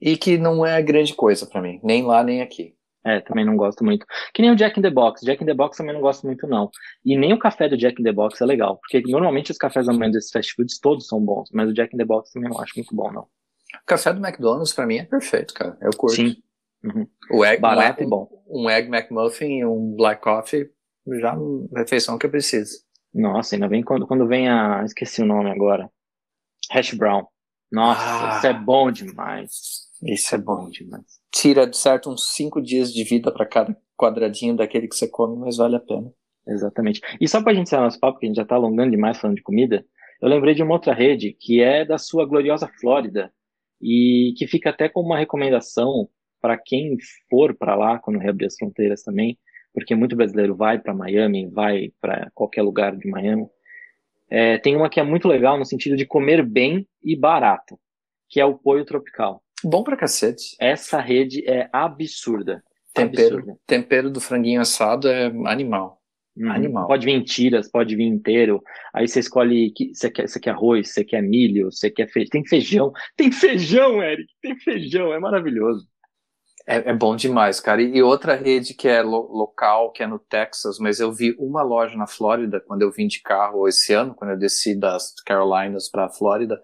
E 0.00 0.16
que 0.16 0.36
não 0.36 0.64
é 0.64 0.80
grande 0.82 1.14
coisa 1.14 1.46
para 1.46 1.62
mim, 1.62 1.80
nem 1.82 2.04
lá 2.04 2.22
nem 2.22 2.42
aqui. 2.42 2.74
É, 3.04 3.20
também 3.20 3.44
não 3.44 3.56
gosto 3.56 3.84
muito. 3.84 4.04
Que 4.34 4.42
nem 4.42 4.50
o 4.50 4.56
Jack 4.56 4.80
in 4.80 4.82
the 4.82 4.90
Box. 4.90 5.24
Jack 5.24 5.40
in 5.40 5.46
the 5.46 5.54
Box 5.54 5.76
também 5.76 5.94
não 5.94 6.00
gosto 6.00 6.26
muito, 6.26 6.44
não. 6.48 6.68
E 7.04 7.16
nem 7.16 7.32
o 7.32 7.38
café 7.38 7.68
do 7.68 7.76
Jack 7.76 8.00
in 8.00 8.04
the 8.04 8.12
Box 8.12 8.42
é 8.42 8.44
legal. 8.44 8.78
Porque 8.78 9.00
normalmente 9.08 9.52
os 9.52 9.56
cafés 9.56 9.86
da 9.86 9.92
manhã 9.92 10.10
desses 10.10 10.32
fast 10.32 10.52
foods 10.54 10.80
todos 10.80 11.06
são 11.06 11.20
bons. 11.20 11.48
Mas 11.52 11.70
o 11.70 11.72
Jack 11.72 11.94
in 11.94 11.98
the 11.98 12.04
Box 12.04 12.32
também 12.32 12.50
não 12.50 12.60
acho 12.60 12.72
muito 12.74 12.92
bom, 12.96 13.12
não. 13.12 13.22
O 13.22 13.86
café 13.86 14.12
do 14.12 14.18
McDonald's 14.18 14.72
pra 14.72 14.86
mim 14.86 14.98
é 14.98 15.04
perfeito, 15.04 15.54
cara. 15.54 15.78
Eu 15.80 15.90
curto. 15.96 16.16
Sim. 16.16 16.36
Uhum. 16.82 17.06
O 17.30 17.44
egg, 17.44 17.60
Barato 17.60 18.02
um, 18.02 18.06
e 18.06 18.10
bom. 18.10 18.28
Um 18.48 18.68
Egg 18.68 18.88
McMuffin 18.88 19.58
e 19.58 19.64
um 19.64 19.94
Black 19.96 20.20
Coffee, 20.20 20.68
já 21.20 21.32
a 21.32 21.78
refeição 21.78 22.18
que 22.18 22.26
eu 22.26 22.30
preciso. 22.30 22.80
Nossa, 23.14 23.54
ainda 23.54 23.68
vem 23.68 23.82
quando, 23.82 24.06
quando 24.06 24.26
vem 24.26 24.48
a... 24.48 24.82
Esqueci 24.84 25.22
o 25.22 25.26
nome 25.26 25.50
agora. 25.50 25.88
Hash 26.70 26.92
Brown. 26.94 27.24
Nossa, 27.70 28.00
ah, 28.02 28.36
isso 28.36 28.46
é 28.46 28.52
bom 28.52 28.90
demais. 28.90 29.85
Isso 30.02 30.34
é 30.34 30.38
bom 30.38 30.68
demais 30.70 31.16
tira, 31.36 31.66
de 31.66 31.76
certo, 31.76 32.10
uns 32.10 32.34
cinco 32.34 32.62
dias 32.62 32.92
de 32.92 33.04
vida 33.04 33.30
para 33.30 33.44
cada 33.44 33.76
quadradinho 33.96 34.56
daquele 34.56 34.88
que 34.88 34.96
você 34.96 35.06
come, 35.06 35.36
mas 35.38 35.58
vale 35.58 35.76
a 35.76 35.80
pena. 35.80 36.10
Exatamente. 36.48 37.00
E 37.20 37.28
só 37.28 37.42
para 37.42 37.52
a 37.52 37.54
gente 37.54 37.66
encerrar 37.66 37.82
nosso 37.82 38.00
papo, 38.00 38.18
que 38.18 38.26
a 38.26 38.28
gente 38.28 38.36
já 38.36 38.42
está 38.42 38.54
alongando 38.54 38.92
demais 38.92 39.18
falando 39.18 39.36
de 39.36 39.42
comida, 39.42 39.84
eu 40.22 40.28
lembrei 40.28 40.54
de 40.54 40.62
uma 40.62 40.74
outra 40.74 40.94
rede 40.94 41.36
que 41.38 41.60
é 41.60 41.84
da 41.84 41.98
sua 41.98 42.24
gloriosa 42.24 42.70
Flórida 42.80 43.30
e 43.82 44.32
que 44.38 44.46
fica 44.46 44.70
até 44.70 44.88
como 44.88 45.08
uma 45.08 45.18
recomendação 45.18 46.08
para 46.40 46.56
quem 46.56 46.96
for 47.28 47.54
para 47.54 47.74
lá 47.74 47.98
quando 47.98 48.18
reabrir 48.18 48.46
as 48.46 48.56
fronteiras 48.56 49.02
também, 49.02 49.38
porque 49.74 49.94
muito 49.94 50.16
brasileiro 50.16 50.56
vai 50.56 50.78
para 50.78 50.94
Miami, 50.94 51.46
vai 51.48 51.90
para 52.00 52.30
qualquer 52.32 52.62
lugar 52.62 52.96
de 52.96 53.08
Miami. 53.10 53.46
É, 54.30 54.56
tem 54.58 54.74
uma 54.74 54.88
que 54.88 55.00
é 55.00 55.02
muito 55.02 55.28
legal 55.28 55.58
no 55.58 55.66
sentido 55.66 55.96
de 55.96 56.06
comer 56.06 56.42
bem 56.44 56.86
e 57.02 57.14
barato, 57.14 57.78
que 58.28 58.40
é 58.40 58.44
o 58.44 58.56
Poio 58.56 58.84
Tropical. 58.84 59.42
Bom 59.64 59.82
pra 59.82 59.96
cacete. 59.96 60.56
Essa 60.60 61.00
rede 61.00 61.48
é 61.48 61.68
absurda. 61.72 62.62
Tempero, 62.92 63.36
absurda. 63.36 63.58
tempero 63.66 64.10
do 64.10 64.20
franguinho 64.20 64.60
assado 64.60 65.08
é 65.08 65.26
animal. 65.46 66.00
Uhum. 66.36 66.50
Animal. 66.50 66.86
Pode 66.86 67.06
vir 67.06 67.12
em 67.12 67.22
tiras, 67.22 67.70
pode 67.70 67.96
vir 67.96 68.04
inteiro. 68.04 68.62
Aí 68.92 69.08
você 69.08 69.20
escolhe 69.20 69.70
que 69.70 69.94
você 69.94 70.10
quer, 70.10 70.28
você 70.28 70.38
quer 70.38 70.50
arroz, 70.50 70.92
você 70.92 71.02
quer 71.02 71.22
milho, 71.22 71.72
você 71.72 71.90
quer 71.90 72.08
feijão. 72.08 72.30
Tem 72.30 72.44
feijão. 72.44 72.92
Tem 73.16 73.32
feijão, 73.32 74.02
Eric. 74.02 74.26
Tem 74.42 74.56
feijão. 74.58 75.12
É 75.14 75.18
maravilhoso. 75.18 75.88
É, 76.66 76.90
é 76.90 76.92
bom 76.92 77.14
demais, 77.14 77.60
cara. 77.60 77.80
E 77.80 78.02
outra 78.02 78.34
rede 78.34 78.74
que 78.74 78.88
é 78.88 79.00
lo 79.00 79.20
local, 79.32 79.92
que 79.92 80.02
é 80.02 80.06
no 80.06 80.18
Texas, 80.18 80.78
mas 80.78 80.98
eu 80.98 81.12
vi 81.12 81.34
uma 81.38 81.62
loja 81.62 81.96
na 81.96 82.06
Flórida 82.06 82.60
quando 82.60 82.82
eu 82.82 82.90
vim 82.90 83.06
de 83.06 83.22
carro 83.22 83.68
esse 83.68 83.94
ano, 83.94 84.14
quando 84.14 84.32
eu 84.32 84.38
desci 84.38 84.74
das 84.74 85.14
Carolinas 85.24 85.88
para 85.88 86.06
a 86.06 86.10
Flórida. 86.10 86.60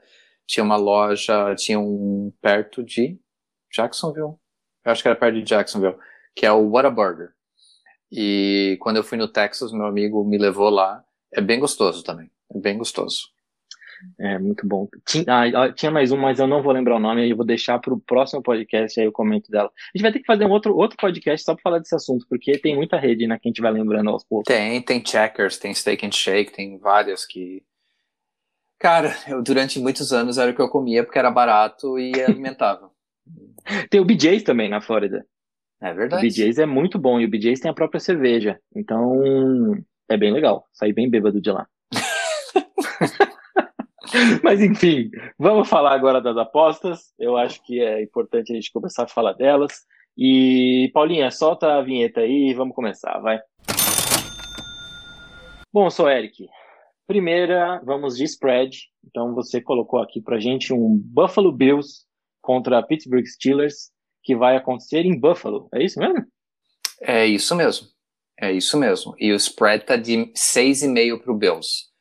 Tinha 0.47 0.65
uma 0.65 0.77
loja, 0.77 1.55
tinha 1.57 1.79
um 1.79 2.33
perto 2.41 2.83
de 2.83 3.19
Jacksonville. 3.73 4.35
Eu 4.85 4.93
acho 4.93 5.03
que 5.03 5.09
era 5.09 5.17
perto 5.17 5.37
de 5.37 5.43
Jacksonville, 5.43 5.97
que 6.35 6.45
é 6.45 6.53
o 6.53 6.71
Whataburger. 6.71 7.31
E 8.11 8.77
quando 8.81 8.99
eu 8.99 9.05
fui 9.05 9.17
no 9.17 9.29
Texas, 9.29 9.73
meu 9.73 9.87
amigo 9.87 10.23
me 10.25 10.37
levou 10.37 10.69
lá. 10.69 11.03
É 11.33 11.41
bem 11.41 11.59
gostoso 11.59 12.05
também. 12.05 12.31
É 12.55 12.59
bem 12.59 12.77
gostoso. 12.77 13.33
É 14.19 14.39
muito 14.39 14.67
bom. 14.67 14.89
Tinha, 15.07 15.25
ah, 15.29 15.73
tinha 15.73 15.91
mais 15.91 16.13
um, 16.13 16.17
mas 16.17 16.39
eu 16.39 16.47
não 16.47 16.63
vou 16.63 16.73
lembrar 16.73 16.97
o 16.97 17.01
nome, 17.01 17.23
aí 17.23 17.31
eu 17.31 17.37
vou 17.37 17.47
deixar 17.47 17.79
para 17.79 17.95
o 17.95 18.01
próximo 18.01 18.43
podcast, 18.43 18.99
aí 18.99 19.07
eu 19.07 19.13
comento 19.13 19.51
dela. 19.51 19.69
A 19.69 19.97
gente 19.97 20.03
vai 20.03 20.13
ter 20.13 20.19
que 20.21 20.27
fazer 20.27 20.45
um 20.45 20.51
outro, 20.51 20.77
outro 20.77 20.97
podcast 20.97 21.45
só 21.45 21.55
para 21.55 21.63
falar 21.63 21.79
desse 21.79 21.95
assunto, 21.95 22.27
porque 22.29 22.59
tem 22.59 22.75
muita 22.75 22.99
rede, 22.99 23.27
né, 23.27 23.39
que 23.39 23.49
a 23.49 23.51
gente 23.51 23.63
vai 23.63 23.73
lembrando 23.73 24.11
aos 24.11 24.25
poucos. 24.25 24.53
Tem, 24.53 24.81
tem 24.83 25.05
Checkers, 25.05 25.59
tem 25.59 25.73
Steak 25.73 26.05
and 26.05 26.13
Shake, 26.13 26.53
tem 26.53 26.79
várias 26.79 27.25
que. 27.25 27.63
Cara, 28.83 29.15
eu, 29.29 29.41
durante 29.41 29.79
muitos 29.79 30.13
anos 30.13 30.39
era 30.39 30.51
o 30.51 30.55
que 30.57 30.61
eu 30.61 30.69
comia 30.69 31.05
porque 31.05 31.17
era 31.17 31.31
barato 31.31 32.01
e 32.01 32.11
alimentava. 32.21 32.91
tem 33.89 34.01
o 34.01 34.05
BJ's 34.05 34.43
também 34.43 34.69
na 34.69 34.81
Flórida. 34.81 35.25
É 35.81 35.95
verdade. 35.95 36.27
O 36.27 36.29
BJ's 36.29 36.59
é 36.59 36.67
muito 36.67 36.99
bom 36.99 37.21
e 37.21 37.25
o 37.25 37.31
BJ's 37.31 37.61
tem 37.61 37.71
a 37.71 37.75
própria 37.75 38.01
cerveja. 38.01 38.59
Então, 38.75 39.77
é 40.09 40.17
bem 40.17 40.33
legal. 40.33 40.67
Sair 40.73 40.93
bem 40.93 41.09
bêbado 41.09 41.41
de 41.41 41.53
lá. 41.53 41.65
Mas 44.43 44.61
enfim, 44.61 45.13
vamos 45.39 45.69
falar 45.69 45.95
agora 45.95 46.21
das 46.21 46.37
apostas. 46.37 47.15
Eu 47.17 47.37
acho 47.37 47.65
que 47.65 47.81
é 47.81 48.03
importante 48.03 48.51
a 48.51 48.57
gente 48.57 48.73
começar 48.73 49.05
a 49.05 49.09
falar 49.09 49.35
delas. 49.35 49.87
E 50.19 50.91
Paulinha, 50.93 51.31
solta 51.31 51.75
a 51.75 51.83
vinheta 51.83 52.19
aí 52.19 52.51
e 52.51 52.55
vamos 52.55 52.75
começar, 52.75 53.17
vai. 53.21 53.39
Bom, 55.73 55.89
sou 55.89 56.11
Eric. 56.11 56.49
Primeira, 57.07 57.81
vamos 57.85 58.17
de 58.17 58.25
spread. 58.25 58.79
Então 59.05 59.35
você 59.35 59.61
colocou 59.61 60.01
aqui 60.01 60.21
pra 60.21 60.39
gente 60.39 60.73
um 60.73 60.97
Buffalo 60.97 61.53
Bills 61.53 62.05
contra 62.41 62.83
Pittsburgh 62.83 63.27
Steelers 63.27 63.91
que 64.23 64.37
vai 64.37 64.57
acontecer 64.57 65.05
em 65.05 65.19
Buffalo. 65.19 65.69
É 65.75 65.83
isso 65.83 65.99
mesmo? 65.99 66.25
É 67.01 67.27
isso 67.27 67.55
mesmo. 67.55 67.89
É 68.41 68.53
isso 68.53 68.77
mesmo. 68.79 69.15
E 69.19 69.33
o 69.33 69.37
spread 69.37 69.85
tá 69.85 69.97
de 69.97 70.33
6,5 70.33 71.21
para 71.21 71.33
o 71.33 71.37
Bills. 71.37 71.93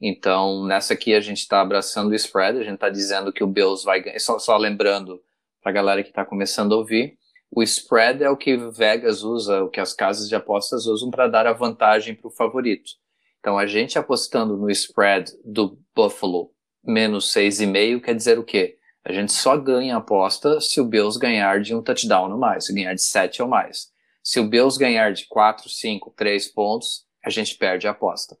Então, 0.00 0.64
nessa 0.64 0.94
aqui 0.94 1.14
a 1.14 1.20
gente 1.20 1.38
está 1.38 1.60
abraçando 1.60 2.10
o 2.10 2.14
spread, 2.14 2.58
a 2.58 2.62
gente 2.62 2.74
está 2.74 2.88
dizendo 2.88 3.32
que 3.32 3.44
o 3.44 3.46
Bills 3.46 3.84
vai 3.84 4.00
ganhar. 4.00 4.18
Só, 4.18 4.38
só 4.38 4.56
lembrando 4.56 5.20
para 5.62 5.70
a 5.70 5.74
galera 5.74 6.02
que 6.02 6.08
está 6.08 6.24
começando 6.24 6.72
a 6.72 6.78
ouvir, 6.78 7.18
o 7.50 7.62
spread 7.62 8.22
é 8.22 8.30
o 8.30 8.36
que 8.36 8.56
Vegas 8.56 9.22
usa, 9.22 9.62
o 9.62 9.68
que 9.68 9.80
as 9.80 9.92
casas 9.92 10.28
de 10.28 10.34
apostas 10.34 10.86
usam 10.86 11.10
para 11.10 11.28
dar 11.28 11.46
a 11.46 11.52
vantagem 11.52 12.14
para 12.14 12.28
o 12.28 12.32
favorito. 12.32 12.92
Então, 13.40 13.58
a 13.58 13.66
gente 13.66 13.98
apostando 13.98 14.56
no 14.56 14.70
spread 14.70 15.32
do 15.44 15.78
Buffalo 15.94 16.52
menos 16.84 17.32
6,5 17.32 18.00
quer 18.02 18.14
dizer 18.14 18.38
o 18.38 18.44
quê? 18.44 18.76
A 19.04 19.12
gente 19.12 19.32
só 19.32 19.56
ganha 19.56 19.94
a 19.94 19.98
aposta 19.98 20.60
se 20.60 20.80
o 20.80 20.84
Bills 20.84 21.18
ganhar 21.18 21.60
de 21.60 21.74
um 21.74 21.82
touchdown 21.82 22.30
ou 22.30 22.38
mais, 22.38 22.66
se 22.66 22.74
ganhar 22.74 22.94
de 22.94 23.02
7 23.02 23.42
ou 23.42 23.48
mais. 23.48 23.88
Se 24.22 24.38
o 24.38 24.44
Bills 24.46 24.78
ganhar 24.78 25.12
de 25.12 25.26
4, 25.26 25.68
5, 25.68 26.12
3 26.16 26.48
pontos, 26.48 27.06
a 27.24 27.30
gente 27.30 27.56
perde 27.56 27.88
a 27.88 27.92
aposta. 27.92 28.36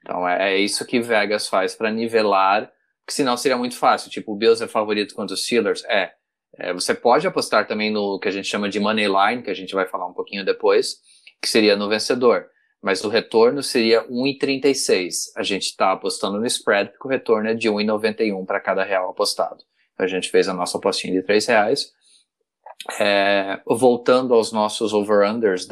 Então 0.00 0.28
é, 0.28 0.54
é 0.54 0.58
isso 0.58 0.84
que 0.84 1.00
Vegas 1.00 1.46
faz 1.46 1.74
para 1.74 1.90
nivelar, 1.90 2.70
porque 3.04 3.12
senão 3.12 3.36
seria 3.36 3.56
muito 3.56 3.76
fácil. 3.76 4.10
Tipo, 4.10 4.32
o 4.32 4.36
Bills 4.36 4.62
é 4.62 4.66
favorito 4.66 5.14
contra 5.14 5.34
os 5.34 5.44
Steelers? 5.44 5.84
É. 5.84 6.12
é. 6.58 6.72
Você 6.72 6.92
pode 6.94 7.26
apostar 7.26 7.66
também 7.66 7.90
no 7.90 8.18
que 8.18 8.28
a 8.28 8.32
gente 8.32 8.48
chama 8.48 8.68
de 8.68 8.80
money 8.80 9.06
line, 9.06 9.42
que 9.42 9.50
a 9.50 9.54
gente 9.54 9.74
vai 9.74 9.86
falar 9.86 10.06
um 10.06 10.12
pouquinho 10.12 10.44
depois, 10.44 10.96
que 11.40 11.48
seria 11.48 11.76
no 11.76 11.88
vencedor. 11.88 12.46
Mas 12.82 13.04
o 13.04 13.08
retorno 13.08 13.62
seria 13.62 14.06
1,36. 14.08 15.32
A 15.36 15.42
gente 15.42 15.64
está 15.64 15.92
apostando 15.92 16.38
no 16.38 16.46
spread, 16.46 16.90
porque 16.90 17.06
o 17.06 17.10
retorno 17.10 17.48
é 17.48 17.54
de 17.54 17.68
1,91 17.68 18.46
para 18.46 18.60
cada 18.60 18.82
real 18.82 19.10
apostado 19.10 19.64
a 20.02 20.06
gente 20.06 20.30
fez 20.30 20.48
a 20.48 20.54
nossa 20.54 20.78
apostinha 20.78 21.12
de 21.12 21.22
3 21.22 21.46
reais. 21.46 21.92
É, 22.98 23.60
voltando 23.66 24.32
aos 24.32 24.52
nossos 24.52 24.92
over-unders 24.92 25.66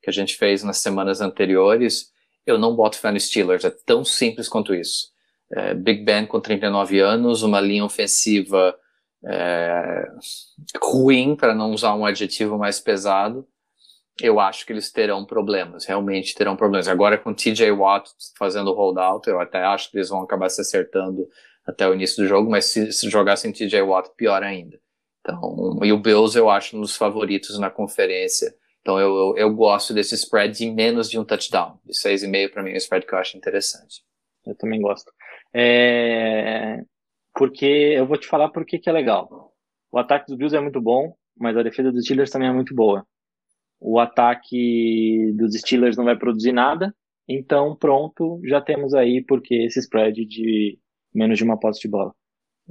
que 0.00 0.08
a 0.08 0.12
gente 0.12 0.36
fez 0.36 0.62
nas 0.62 0.78
semanas 0.78 1.20
anteriores, 1.20 2.12
eu 2.46 2.56
não 2.56 2.76
boto 2.76 2.98
fé 2.98 3.10
no 3.10 3.18
Steelers, 3.18 3.64
é 3.64 3.70
tão 3.70 4.04
simples 4.04 4.48
quanto 4.48 4.74
isso. 4.74 5.08
É, 5.52 5.74
Big 5.74 6.04
Ben 6.04 6.26
com 6.26 6.40
39 6.40 7.00
anos, 7.00 7.42
uma 7.42 7.60
linha 7.60 7.84
ofensiva 7.84 8.76
é, 9.24 10.08
ruim, 10.80 11.34
para 11.34 11.54
não 11.54 11.72
usar 11.72 11.94
um 11.94 12.06
adjetivo 12.06 12.56
mais 12.56 12.80
pesado, 12.80 13.46
eu 14.22 14.40
acho 14.40 14.64
que 14.64 14.72
eles 14.72 14.90
terão 14.90 15.24
problemas, 15.24 15.84
realmente 15.84 16.34
terão 16.34 16.56
problemas. 16.56 16.88
Agora 16.88 17.18
com 17.18 17.34
TJ 17.34 17.70
Watt 17.72 18.10
fazendo 18.38 18.72
holdout, 18.72 19.28
eu 19.28 19.40
até 19.40 19.62
acho 19.62 19.90
que 19.90 19.98
eles 19.98 20.08
vão 20.08 20.22
acabar 20.22 20.48
se 20.48 20.60
acertando 20.60 21.28
até 21.66 21.88
o 21.88 21.94
início 21.94 22.22
do 22.22 22.28
jogo, 22.28 22.50
mas 22.50 22.66
se, 22.66 22.92
se 22.92 23.10
jogassem 23.10 23.52
TJ 23.52 23.82
Watt, 23.82 24.10
pior 24.16 24.42
ainda. 24.42 24.78
Então, 25.20 25.80
e 25.82 25.92
o 25.92 25.98
Bills 25.98 26.38
eu 26.38 26.48
acho 26.48 26.76
um 26.76 26.80
dos 26.80 26.96
favoritos 26.96 27.58
na 27.58 27.68
conferência. 27.68 28.54
Então 28.80 29.00
eu, 29.00 29.16
eu, 29.16 29.36
eu 29.36 29.54
gosto 29.54 29.92
desse 29.92 30.14
spread 30.14 30.56
de 30.56 30.70
menos 30.70 31.10
de 31.10 31.18
um 31.18 31.24
touchdown. 31.24 31.78
De 31.84 31.92
6,5 31.92 32.52
para 32.52 32.62
mim 32.62 32.70
é 32.70 32.74
um 32.74 32.76
spread 32.76 33.04
que 33.04 33.12
eu 33.12 33.18
acho 33.18 33.36
interessante. 33.36 34.04
Eu 34.46 34.54
também 34.54 34.80
gosto. 34.80 35.12
É... 35.52 36.80
Porque 37.34 37.66
eu 37.66 38.06
vou 38.06 38.16
te 38.16 38.28
falar 38.28 38.48
por 38.50 38.64
que 38.64 38.80
é 38.88 38.92
legal. 38.92 39.52
O 39.90 39.98
ataque 39.98 40.26
dos 40.28 40.36
Bills 40.36 40.56
é 40.56 40.60
muito 40.60 40.80
bom, 40.80 41.16
mas 41.36 41.56
a 41.56 41.62
defesa 41.62 41.90
dos 41.90 42.04
Steelers 42.04 42.30
também 42.30 42.48
é 42.48 42.52
muito 42.52 42.74
boa. 42.74 43.04
O 43.80 43.98
ataque 43.98 45.32
dos 45.36 45.54
Steelers 45.54 45.96
não 45.96 46.04
vai 46.04 46.16
produzir 46.16 46.52
nada, 46.52 46.94
então 47.28 47.76
pronto, 47.76 48.40
já 48.44 48.60
temos 48.60 48.94
aí 48.94 49.22
porque 49.22 49.54
esse 49.54 49.80
spread 49.80 50.24
de 50.24 50.78
menos 51.14 51.38
de 51.38 51.44
uma 51.44 51.58
posse 51.58 51.80
de 51.80 51.88
bola. 51.88 52.14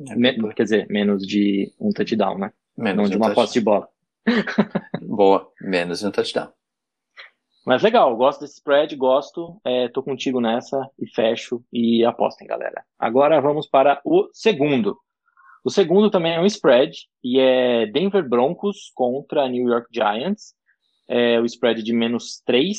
É, 0.10 0.16
Me, 0.16 0.54
quer 0.54 0.64
dizer, 0.64 0.88
menos 0.90 1.26
de 1.26 1.72
um 1.80 1.92
touchdown, 1.92 2.38
né? 2.38 2.52
Menos 2.78 3.04
Não 3.04 3.10
de 3.10 3.18
uma 3.18 3.34
posse 3.34 3.54
de 3.54 3.62
bola. 3.62 3.88
Boa, 5.02 5.52
menos 5.62 6.00
de 6.00 6.08
um 6.08 6.12
touchdown. 6.12 6.52
Mas 7.66 7.82
legal, 7.82 8.16
gosto 8.16 8.42
desse 8.42 8.56
spread, 8.56 8.96
gosto, 8.96 9.60
é, 9.66 9.88
tô 9.88 10.04
contigo 10.04 10.40
nessa 10.40 10.88
e 11.00 11.08
fecho 11.08 11.64
e 11.74 12.06
apostem, 12.06 12.48
galera. 12.48 12.84
Agora 13.00 13.42
vamos 13.42 13.68
para 13.68 14.00
o 14.06 14.30
segundo. 14.32 14.96
O 15.64 15.72
segundo 15.72 16.12
também 16.12 16.36
é 16.36 16.40
um 16.40 16.46
spread 16.46 16.96
e 17.24 17.40
é 17.40 17.88
Denver 17.88 18.28
Broncos 18.28 18.92
contra 18.94 19.50
New 19.50 19.68
York 19.68 19.88
Giants. 19.92 20.54
É 21.08 21.40
o 21.40 21.46
spread 21.46 21.84
de 21.84 21.94
menos 21.94 22.42
3 22.46 22.78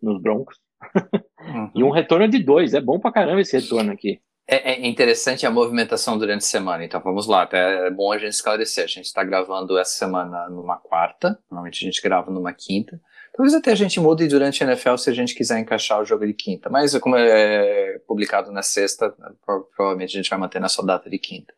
nos 0.00 0.20
Broncos. 0.20 0.56
Uhum. 1.40 1.70
e 1.76 1.84
um 1.84 1.90
retorno 1.90 2.28
de 2.28 2.38
2. 2.38 2.74
É 2.74 2.80
bom 2.80 2.98
pra 2.98 3.12
caramba 3.12 3.40
esse 3.40 3.58
retorno 3.58 3.92
aqui. 3.92 4.20
É, 4.46 4.72
é, 4.72 4.86
interessante 4.88 5.46
a 5.46 5.50
movimentação 5.50 6.18
durante 6.18 6.42
a 6.42 6.46
semana, 6.46 6.84
então 6.84 7.00
vamos 7.00 7.28
lá, 7.28 7.42
até 7.42 7.86
é 7.86 7.90
bom 7.90 8.12
a 8.12 8.18
gente 8.18 8.32
esclarecer. 8.32 8.84
A 8.84 8.88
gente 8.88 9.06
está 9.06 9.22
gravando 9.22 9.78
essa 9.78 9.96
semana 9.96 10.48
numa 10.50 10.76
quarta, 10.76 11.38
normalmente 11.50 11.84
a 11.84 11.86
gente 11.86 12.02
grava 12.02 12.30
numa 12.30 12.52
quinta. 12.52 13.00
Talvez 13.34 13.54
até 13.54 13.70
a 13.70 13.74
gente 13.74 13.98
mude 13.98 14.26
durante 14.26 14.62
a 14.62 14.66
NFL 14.66 14.96
se 14.96 15.08
a 15.08 15.12
gente 15.14 15.34
quiser 15.34 15.58
encaixar 15.58 16.00
o 16.00 16.04
jogo 16.04 16.26
de 16.26 16.34
quinta, 16.34 16.68
mas 16.68 16.94
como 16.98 17.16
é 17.16 17.98
publicado 18.06 18.50
na 18.52 18.62
sexta, 18.62 19.14
provavelmente 19.74 20.10
a 20.10 20.20
gente 20.20 20.28
vai 20.28 20.38
manter 20.38 20.60
nessa 20.60 20.84
data 20.84 21.08
de 21.08 21.18
quinta. 21.18 21.54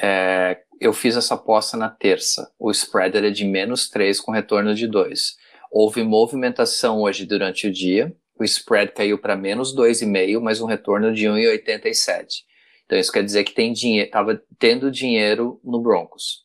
É, 0.00 0.60
eu 0.80 0.92
fiz 0.92 1.16
essa 1.16 1.34
aposta 1.34 1.76
na 1.76 1.88
terça. 1.88 2.50
O 2.58 2.70
spread 2.70 3.16
era 3.16 3.30
de 3.30 3.44
menos 3.44 3.88
3 3.88 4.20
com 4.20 4.32
retorno 4.32 4.74
de 4.74 4.86
2. 4.86 5.36
Houve 5.70 6.02
movimentação 6.02 7.00
hoje 7.00 7.24
durante 7.24 7.66
o 7.66 7.72
dia, 7.72 8.14
o 8.38 8.44
spread 8.44 8.92
caiu 8.92 9.18
para 9.18 9.36
menos 9.36 9.74
2,5, 9.74 10.40
mas 10.40 10.60
um 10.60 10.66
retorno 10.66 11.12
de 11.12 11.26
1,87. 11.26 12.44
Então 12.84 12.98
isso 12.98 13.10
quer 13.10 13.24
dizer 13.24 13.44
que 13.44 13.52
tem 13.52 13.72
dinheiro, 13.72 14.06
estava 14.06 14.40
tendo 14.58 14.90
dinheiro 14.90 15.60
no 15.64 15.80
Broncos. 15.80 16.44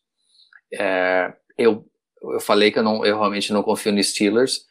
É, 0.74 1.34
eu, 1.58 1.86
eu 2.24 2.40
falei 2.40 2.72
que 2.72 2.80
eu, 2.80 2.84
não, 2.84 3.06
eu 3.06 3.18
realmente 3.18 3.52
não 3.52 3.62
confio 3.62 3.92
no 3.92 4.04
Steelers. 4.04 4.62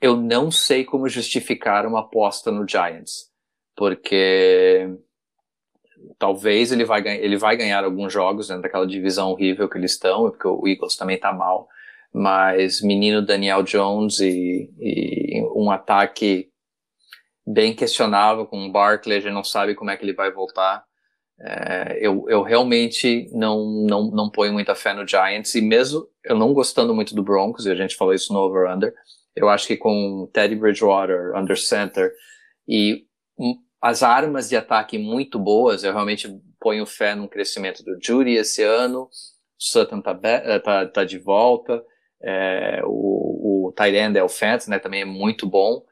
Eu 0.00 0.16
não 0.16 0.50
sei 0.50 0.84
como 0.84 1.08
justificar 1.08 1.84
uma 1.84 2.00
aposta 2.00 2.52
no 2.52 2.66
Giants, 2.66 3.30
porque 3.76 4.88
talvez 6.18 6.72
ele 6.72 6.84
vai, 6.84 7.06
ele 7.06 7.36
vai 7.36 7.56
ganhar 7.56 7.84
alguns 7.84 8.12
jogos 8.12 8.48
dentro 8.48 8.62
daquela 8.62 8.86
divisão 8.86 9.30
horrível 9.30 9.68
que 9.68 9.78
eles 9.78 9.92
estão, 9.92 10.30
porque 10.30 10.46
o 10.46 10.66
Eagles 10.66 10.96
também 10.96 11.16
está 11.16 11.32
mal. 11.32 11.68
Mas 12.12 12.80
menino 12.82 13.24
Daniel 13.24 13.62
Jones 13.62 14.18
e, 14.20 14.70
e 14.78 15.42
um 15.54 15.70
ataque 15.70 16.48
bem 17.46 17.74
questionável 17.74 18.46
com 18.46 18.66
o 18.66 18.72
Barkley, 18.72 19.18
a 19.18 19.20
gente 19.20 19.32
não 19.32 19.44
sabe 19.44 19.74
como 19.74 19.90
é 19.90 19.96
que 19.96 20.04
ele 20.04 20.14
vai 20.14 20.30
voltar. 20.30 20.84
É, 21.40 21.98
eu, 22.00 22.24
eu 22.28 22.42
realmente 22.42 23.28
não, 23.32 23.64
não, 23.86 24.10
não 24.10 24.30
ponho 24.30 24.52
muita 24.52 24.74
fé 24.74 24.92
no 24.92 25.06
Giants, 25.06 25.54
e 25.54 25.60
mesmo 25.60 26.06
eu 26.24 26.36
não 26.36 26.52
gostando 26.52 26.94
muito 26.94 27.14
do 27.14 27.22
Broncos, 27.22 27.64
e 27.64 27.70
a 27.70 27.74
gente 27.74 27.96
falou 27.96 28.12
isso 28.12 28.32
no 28.32 28.40
over-under, 28.40 28.92
eu 29.36 29.48
acho 29.48 29.66
que 29.66 29.76
com 29.76 30.28
Teddy 30.32 30.56
Bridgewater, 30.56 31.32
under 31.36 31.56
center, 31.56 32.12
e 32.66 33.04
as 33.80 34.02
armas 34.02 34.48
de 34.48 34.56
ataque 34.56 34.98
muito 34.98 35.38
boas, 35.38 35.84
eu 35.84 35.92
realmente 35.92 36.28
ponho 36.60 36.84
fé 36.84 37.14
no 37.14 37.28
crescimento 37.28 37.82
do 37.84 37.96
Judy 38.02 38.34
esse 38.34 38.62
ano, 38.62 39.08
Sutton 39.56 40.00
tá, 40.00 40.18
eh, 40.22 40.58
tá, 40.58 40.86
tá 40.86 41.04
de 41.04 41.18
volta, 41.18 41.82
é, 42.22 42.80
o, 42.84 43.68
o 43.68 43.72
Tyrande 43.72 44.18
Elfant, 44.18 44.66
né, 44.68 44.78
também 44.78 45.02
é 45.02 45.04
muito 45.04 45.46
bom, 45.46 45.82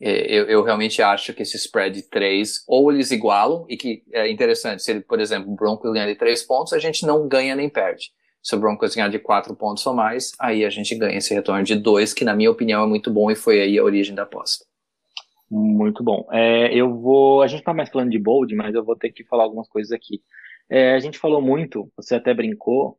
eu, 0.00 0.46
eu, 0.46 0.62
realmente 0.62 1.00
acho 1.00 1.32
que 1.32 1.42
esse 1.42 1.56
spread 1.56 1.94
de 1.94 2.08
3, 2.10 2.64
ou 2.66 2.92
eles 2.92 3.10
igualam, 3.10 3.64
e 3.68 3.76
que 3.76 4.02
é 4.12 4.28
interessante, 4.28 4.82
se 4.82 4.90
ele, 4.90 5.00
por 5.00 5.20
exemplo, 5.20 5.50
o 5.50 5.54
Broncos 5.54 5.92
ganhar 5.92 6.06
de 6.06 6.16
3 6.16 6.42
pontos, 6.42 6.72
a 6.72 6.78
gente 6.78 7.06
não 7.06 7.28
ganha 7.28 7.54
nem 7.54 7.68
perde. 7.68 8.10
Se 8.42 8.54
o 8.54 8.58
Broncos 8.58 8.94
ganhar 8.94 9.08
de 9.08 9.18
4 9.18 9.54
pontos 9.54 9.86
ou 9.86 9.94
mais, 9.94 10.32
aí 10.38 10.64
a 10.64 10.68
gente 10.68 10.94
ganha 10.96 11.16
esse 11.16 11.32
retorno 11.32 11.62
de 11.62 11.76
2, 11.76 12.12
que 12.12 12.24
na 12.24 12.34
minha 12.34 12.50
opinião 12.50 12.82
é 12.82 12.86
muito 12.86 13.10
bom 13.10 13.30
e 13.30 13.36
foi 13.36 13.60
aí 13.60 13.78
a 13.78 13.84
origem 13.84 14.14
da 14.14 14.24
aposta. 14.24 14.66
Muito 15.56 16.02
bom. 16.02 16.26
É, 16.32 16.74
eu 16.74 16.98
vou. 16.98 17.40
A 17.40 17.46
gente 17.46 17.62
tá 17.62 17.72
mais 17.72 17.88
falando 17.88 18.10
de 18.10 18.18
bold, 18.18 18.52
mas 18.56 18.74
eu 18.74 18.84
vou 18.84 18.96
ter 18.96 19.12
que 19.12 19.24
falar 19.24 19.44
algumas 19.44 19.68
coisas 19.68 19.92
aqui. 19.92 20.20
É, 20.68 20.94
a 20.94 20.98
gente 20.98 21.16
falou 21.18 21.40
muito, 21.40 21.92
você 21.96 22.16
até 22.16 22.34
brincou, 22.34 22.98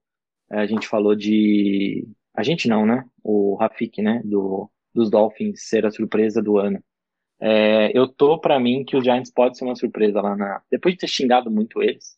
é, 0.49 0.59
a 0.59 0.65
gente 0.65 0.87
falou 0.87 1.15
de. 1.15 2.07
A 2.33 2.43
gente 2.43 2.69
não, 2.69 2.85
né? 2.85 3.03
O 3.21 3.55
Rafik, 3.55 4.01
né? 4.01 4.21
Do, 4.23 4.71
dos 4.93 5.09
Dolphins 5.09 5.67
ser 5.67 5.85
a 5.85 5.91
surpresa 5.91 6.41
do 6.41 6.57
ano. 6.57 6.81
É, 7.41 7.91
eu 7.97 8.07
tô 8.07 8.39
para 8.39 8.57
mim 8.59 8.85
que 8.85 8.95
os 8.95 9.03
Giants 9.03 9.31
podem 9.31 9.53
ser 9.55 9.65
uma 9.65 9.75
surpresa 9.75 10.21
lá 10.21 10.35
na. 10.37 10.61
Depois 10.71 10.95
de 10.95 11.01
ter 11.01 11.07
xingado 11.07 11.51
muito 11.51 11.83
eles, 11.83 12.17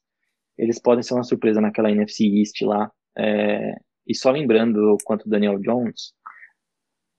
eles 0.55 0.79
podem 0.79 1.03
ser 1.03 1.15
uma 1.15 1.23
surpresa 1.23 1.59
naquela 1.59 1.89
NFC 1.91 2.25
East 2.25 2.61
lá. 2.61 2.91
É, 3.17 3.73
e 4.07 4.13
só 4.15 4.29
lembrando 4.31 4.97
quanto 5.03 5.29
Daniel 5.29 5.59
Jones, 5.59 6.13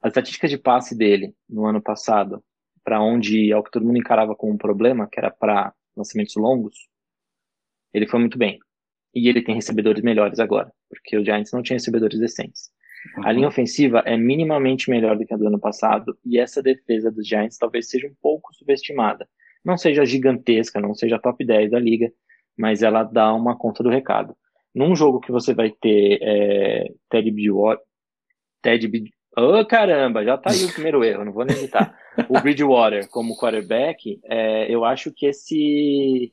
as 0.02 0.10
estatísticas 0.10 0.50
de 0.50 0.58
passe 0.58 0.96
dele 0.96 1.34
no 1.48 1.66
ano 1.66 1.82
passado 1.82 2.42
para 2.88 3.02
onde 3.02 3.52
é 3.52 3.56
o 3.56 3.62
que 3.62 3.70
todo 3.70 3.84
mundo 3.84 3.98
encarava 3.98 4.34
como 4.34 4.54
um 4.54 4.56
problema, 4.56 5.06
que 5.12 5.20
era 5.20 5.30
para 5.30 5.74
lançamentos 5.94 6.34
longos, 6.36 6.74
ele 7.92 8.06
foi 8.06 8.18
muito 8.18 8.38
bem. 8.38 8.58
E 9.14 9.28
ele 9.28 9.42
tem 9.42 9.54
recebedores 9.54 10.02
melhores 10.02 10.40
agora, 10.40 10.72
porque 10.88 11.18
o 11.18 11.22
Giants 11.22 11.52
não 11.52 11.60
tinha 11.60 11.76
recebedores 11.76 12.18
decentes. 12.18 12.70
Uhum. 13.18 13.26
A 13.26 13.32
linha 13.32 13.48
ofensiva 13.48 14.02
é 14.06 14.16
minimamente 14.16 14.88
melhor 14.88 15.18
do 15.18 15.26
que 15.26 15.34
a 15.34 15.36
do 15.36 15.48
ano 15.48 15.60
passado, 15.60 16.16
e 16.24 16.38
essa 16.38 16.62
defesa 16.62 17.10
dos 17.10 17.28
Giants 17.28 17.58
talvez 17.58 17.90
seja 17.90 18.06
um 18.06 18.14
pouco 18.22 18.54
subestimada. 18.54 19.28
Não 19.62 19.76
seja 19.76 20.06
gigantesca, 20.06 20.80
não 20.80 20.94
seja 20.94 21.18
top 21.18 21.44
10 21.44 21.72
da 21.72 21.78
liga, 21.78 22.10
mas 22.56 22.82
ela 22.82 23.02
dá 23.02 23.34
uma 23.34 23.54
conta 23.54 23.82
do 23.82 23.90
recado. 23.90 24.34
Num 24.74 24.96
jogo 24.96 25.20
que 25.20 25.30
você 25.30 25.52
vai 25.52 25.70
ter 25.78 26.20
é, 26.22 26.90
Ted 27.10 27.30
Bridgewater, 27.30 27.84
Ted 28.62 28.88
Ô, 29.36 29.60
oh, 29.60 29.66
caramba, 29.66 30.24
já 30.24 30.38
tá 30.38 30.52
aí 30.52 30.64
o 30.64 30.72
primeiro 30.72 31.04
erro, 31.04 31.26
não 31.26 31.32
vou 31.32 31.44
nem 31.44 31.58
imitar. 31.58 31.94
O 32.28 32.40
Bridgewater 32.40 33.08
como 33.08 33.36
quarterback, 33.36 34.20
é, 34.24 34.72
eu 34.72 34.84
acho 34.84 35.12
que 35.12 35.26
esse. 35.26 36.32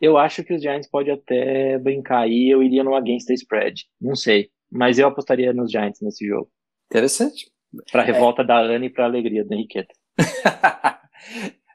Eu 0.00 0.18
acho 0.18 0.42
que 0.42 0.52
os 0.52 0.60
Giants 0.60 0.88
pode 0.88 1.10
até 1.10 1.78
brincar 1.78 2.20
aí, 2.20 2.50
eu 2.50 2.62
iria 2.62 2.82
no 2.82 2.94
against 2.94 3.26
the 3.26 3.34
spread. 3.34 3.84
Não 4.00 4.16
sei. 4.16 4.50
Mas 4.70 4.98
eu 4.98 5.06
apostaria 5.06 5.52
nos 5.52 5.70
Giants 5.70 6.00
nesse 6.00 6.26
jogo. 6.26 6.50
Interessante. 6.90 7.50
Pra 7.90 8.02
revolta 8.02 8.42
é. 8.42 8.44
da 8.44 8.58
Ana 8.58 8.86
e 8.86 8.90
pra 8.90 9.04
alegria 9.04 9.44
da 9.44 9.54
Henriqueta. 9.54 9.94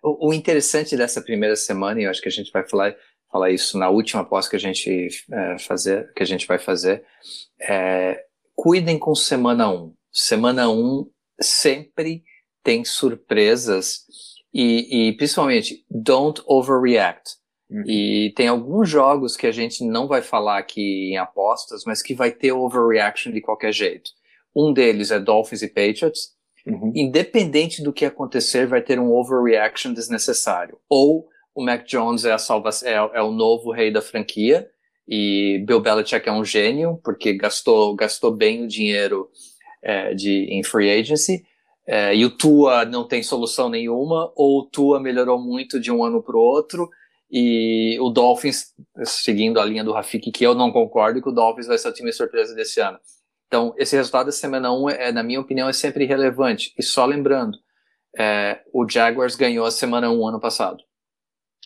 o, 0.04 0.30
o, 0.30 0.34
interessante 0.34 0.98
dessa 0.98 1.22
primeira 1.22 1.56
semana, 1.56 2.02
e 2.02 2.04
eu 2.04 2.10
acho 2.10 2.22
que 2.22 2.28
a 2.28 2.32
gente 2.32 2.52
vai 2.52 2.68
falar, 2.68 2.96
falar 3.32 3.50
isso 3.50 3.78
na 3.78 3.90
última 3.90 4.26
pós 4.26 4.48
que 4.48 4.56
a 4.56 4.60
gente 4.60 5.08
é, 5.32 5.58
fazer, 5.60 6.12
que 6.14 6.22
a 6.22 6.26
gente 6.26 6.46
vai 6.46 6.60
fazer, 6.60 7.04
é, 7.62 8.24
cuidem 8.56 9.00
com 9.00 9.16
semana 9.16 9.72
1. 9.72 9.94
Semana 10.12 10.70
1 10.70 11.10
sempre 11.40 12.24
tem 12.68 12.84
surpresas 12.84 14.02
e, 14.54 15.08
e 15.08 15.14
principalmente 15.14 15.86
don't 15.90 16.42
overreact. 16.46 17.36
Uhum. 17.72 17.84
E 17.88 18.34
tem 18.36 18.50
alguns 18.50 18.90
jogos 18.90 19.38
que 19.38 19.48
a 19.48 19.54
gente 19.54 19.86
não 19.86 20.06
vai 20.06 20.22
falar 20.22 20.58
aqui 20.58 21.14
em 21.14 21.18
apostas, 21.18 21.84
mas 21.86 22.02
que 22.02 22.14
vai 22.14 22.30
ter 22.30 22.52
overreaction 22.52 23.32
de 23.32 23.40
qualquer 23.40 23.72
jeito. 23.72 24.10
Um 24.54 24.74
deles 24.74 25.12
é 25.12 25.20
Dolphins 25.20 25.62
e 25.62 25.70
Patriots. 25.70 26.34
Uhum. 26.66 26.92
Independente 26.94 27.82
do 27.82 27.94
que 27.94 28.04
acontecer, 28.04 28.68
vai 28.68 28.82
ter 28.82 29.00
um 29.00 29.14
overreaction 29.14 29.94
desnecessário. 29.94 30.78
Ou 30.90 31.26
o 31.56 31.64
Mac 31.64 31.86
Jones 31.86 32.26
é, 32.26 32.34
a 32.34 32.38
salva 32.38 32.72
é, 32.84 32.96
é 32.96 33.22
o 33.22 33.32
novo 33.32 33.72
rei 33.72 33.92
da 33.92 34.02
franquia 34.02 34.70
e 35.08 35.64
Bill 35.66 35.80
Belichick 35.80 36.28
é 36.28 36.34
um 36.34 36.44
gênio, 36.44 37.00
porque 37.02 37.32
gastou, 37.32 37.96
gastou 37.96 38.30
bem 38.30 38.66
o 38.66 38.68
dinheiro 38.68 39.30
é, 39.82 40.14
de, 40.14 40.50
em 40.50 40.62
free 40.64 40.92
agency. 40.92 41.46
É, 41.88 42.14
e 42.14 42.26
o 42.26 42.30
Tua 42.30 42.84
não 42.84 43.08
tem 43.08 43.24
solução 43.24 43.70
nenhuma, 43.70 44.32
ou 44.36 44.60
o 44.60 44.66
Tua 44.66 45.00
melhorou 45.00 45.40
muito 45.40 45.80
de 45.80 45.92
um 45.92 46.04
ano 46.04 46.22
para 46.22 46.36
o 46.36 46.40
outro. 46.40 46.90
E 47.32 47.98
o 48.00 48.10
Dolphins, 48.10 48.74
seguindo 49.04 49.60
a 49.60 49.66
linha 49.66 49.84
do 49.84 49.94
Rafik, 49.94 50.32
que 50.32 50.46
eu 50.46 50.54
não 50.54 50.72
concordo, 50.72 51.22
que 51.22 51.30
o 51.30 51.34
Dolphins 51.34 51.68
vai 51.68 51.78
ser 51.78 51.90
o 51.90 51.94
time 51.94 52.12
surpresa 52.12 52.54
desse 52.54 52.80
ano. 52.80 53.00
Então, 53.48 53.74
esse 53.78 53.96
resultado 53.96 54.28
da 54.28 54.32
semana 54.32 54.74
1, 54.74 54.90
é, 54.90 55.12
na 55.12 55.24
minha 55.24 55.40
opinião, 55.40 55.70
é 55.70 55.74
sempre 55.74 56.04
irrelevante. 56.04 56.74
E 56.78 56.84
só 56.84 57.06
lembrando, 57.06 57.58
é, 58.18 58.62
o 58.74 58.88
Jaguars 58.88 59.36
ganhou 59.36 59.66
a 59.66 59.72
semana 59.72 60.10
1 60.12 60.28
ano 60.28 60.40
passado. 60.40 60.84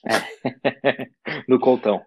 É. 0.06 1.08
no 1.48 1.60
Coltão. 1.60 2.02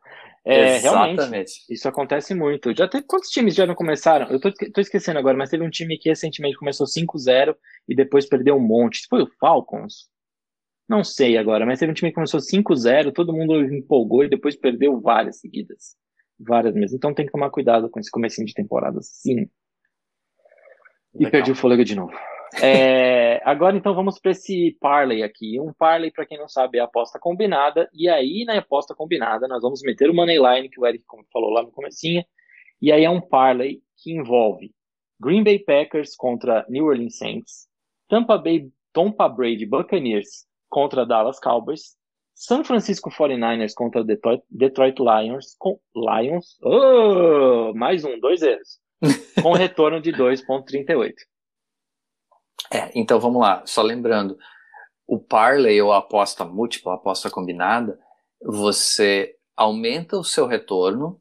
É, 0.46 0.76
Exatamente. 0.76 1.64
isso 1.70 1.88
acontece 1.88 2.35
muito. 2.35 2.76
Já 2.76 2.87
teve, 2.87 3.04
quantos 3.04 3.30
times 3.30 3.54
já 3.54 3.64
não 3.66 3.74
começaram? 3.74 4.28
Eu 4.30 4.38
tô, 4.38 4.52
tô 4.52 4.80
esquecendo 4.80 5.18
agora, 5.18 5.37
mas 5.37 5.48
teve 5.48 5.64
um 5.64 5.70
time 5.70 5.96
que 5.96 6.11
recentemente 6.11 6.59
começou 6.59 6.87
5-0 6.87 7.57
e 7.88 7.94
depois 7.94 8.28
perdeu 8.28 8.57
um 8.57 8.61
monte. 8.61 9.07
Foi 9.09 9.22
o 9.22 9.30
Falcons? 9.40 10.11
Não 10.87 11.02
sei 11.02 11.38
agora, 11.38 11.64
mas 11.64 11.78
teve 11.78 11.92
um 11.92 11.94
time 11.94 12.11
que 12.11 12.14
começou 12.14 12.40
5-0, 12.40 13.11
todo 13.12 13.33
mundo 13.33 13.59
empolgou 13.62 14.22
e 14.22 14.28
depois 14.28 14.54
perdeu 14.54 15.00
várias 15.00 15.40
seguidas. 15.40 15.96
Várias 16.38 16.74
mesmo. 16.74 16.96
Então 16.96 17.14
tem 17.14 17.24
que 17.24 17.33
tomar 17.33 17.48
cuidado 17.50 17.88
com 17.88 17.98
esse 17.98 18.11
comecinho 18.11 18.46
de 18.46 18.52
temporada, 18.52 18.98
sim. 19.00 19.48
E 21.14 21.18
Legal. 21.18 21.30
perdi 21.30 21.52
o 21.52 21.54
fôlego 21.54 21.85
de 21.85 21.94
novo. 21.94 22.12
É, 22.62 23.40
agora 23.45 23.77
então 23.77 23.95
vamos 23.95 24.19
para 24.19 24.31
esse 24.31 24.77
parlay 24.81 25.23
aqui. 25.23 25.61
Um 25.61 25.73
parlay, 25.73 26.11
para 26.11 26.27
quem 26.27 26.38
não 26.38 26.49
sabe, 26.49 26.79
é 26.79 26.81
aposta 26.81 27.19
combinada. 27.19 27.88
E 27.93 28.09
aí 28.09 28.45
na 28.45 28.59
aposta 28.59 28.95
combinada 28.95 29.49
nós 29.49 29.62
vamos 29.62 29.83
meter 29.83 30.11
o 30.11 30.14
money 30.14 30.38
line 30.38 30.69
que 30.69 30.81
o 30.81 30.87
Eric 30.87 31.05
falou 31.33 31.51
lá 31.51 31.62
no 31.62 31.73
comecinho. 31.73 32.25
E 32.81 32.93
aí 32.93 33.05
é 33.05 33.11
um 33.11 33.21
parlay 33.21 33.81
que 33.99 34.12
envolve 34.12 34.73
Green 35.21 35.43
Bay 35.43 35.59
Packers 35.59 36.14
contra 36.17 36.67
New 36.69 36.87
Orleans 36.87 37.17
Saints, 37.17 37.67
Tampa 38.09 38.37
Bay 38.37 38.71
Tampa 38.93 39.29
Brady 39.29 39.67
Buccaneers 39.67 40.47
contra 40.69 41.05
Dallas 41.05 41.40
Cowboys, 41.40 41.97
San 42.35 42.64
Francisco 42.64 43.11
49ers 43.11 43.73
contra 43.75 44.05
Detroit, 44.05 44.43
Detroit 44.51 44.99
Lions, 44.99 45.55
com, 45.59 45.79
Lions, 45.95 46.59
oh, 46.62 47.73
mais 47.75 48.05
um, 48.05 48.19
dois 48.19 48.43
erros, 48.43 48.79
com 49.43 49.53
retorno 49.53 50.01
de 50.01 50.12
2.38. 50.12 51.12
É, 52.72 52.90
então 52.94 53.20
vamos 53.20 53.40
lá, 53.40 53.62
só 53.66 53.83
lembrando, 53.83 54.37
o 55.07 55.18
parlay 55.18 55.81
ou 55.81 55.92
a 55.92 55.98
aposta 55.98 56.44
múltipla, 56.44 56.92
a 56.92 56.96
aposta 56.96 57.31
combinada, 57.31 57.98
você 58.42 59.35
aumenta 59.57 60.16
o 60.16 60.24
seu 60.24 60.46
retorno, 60.46 61.20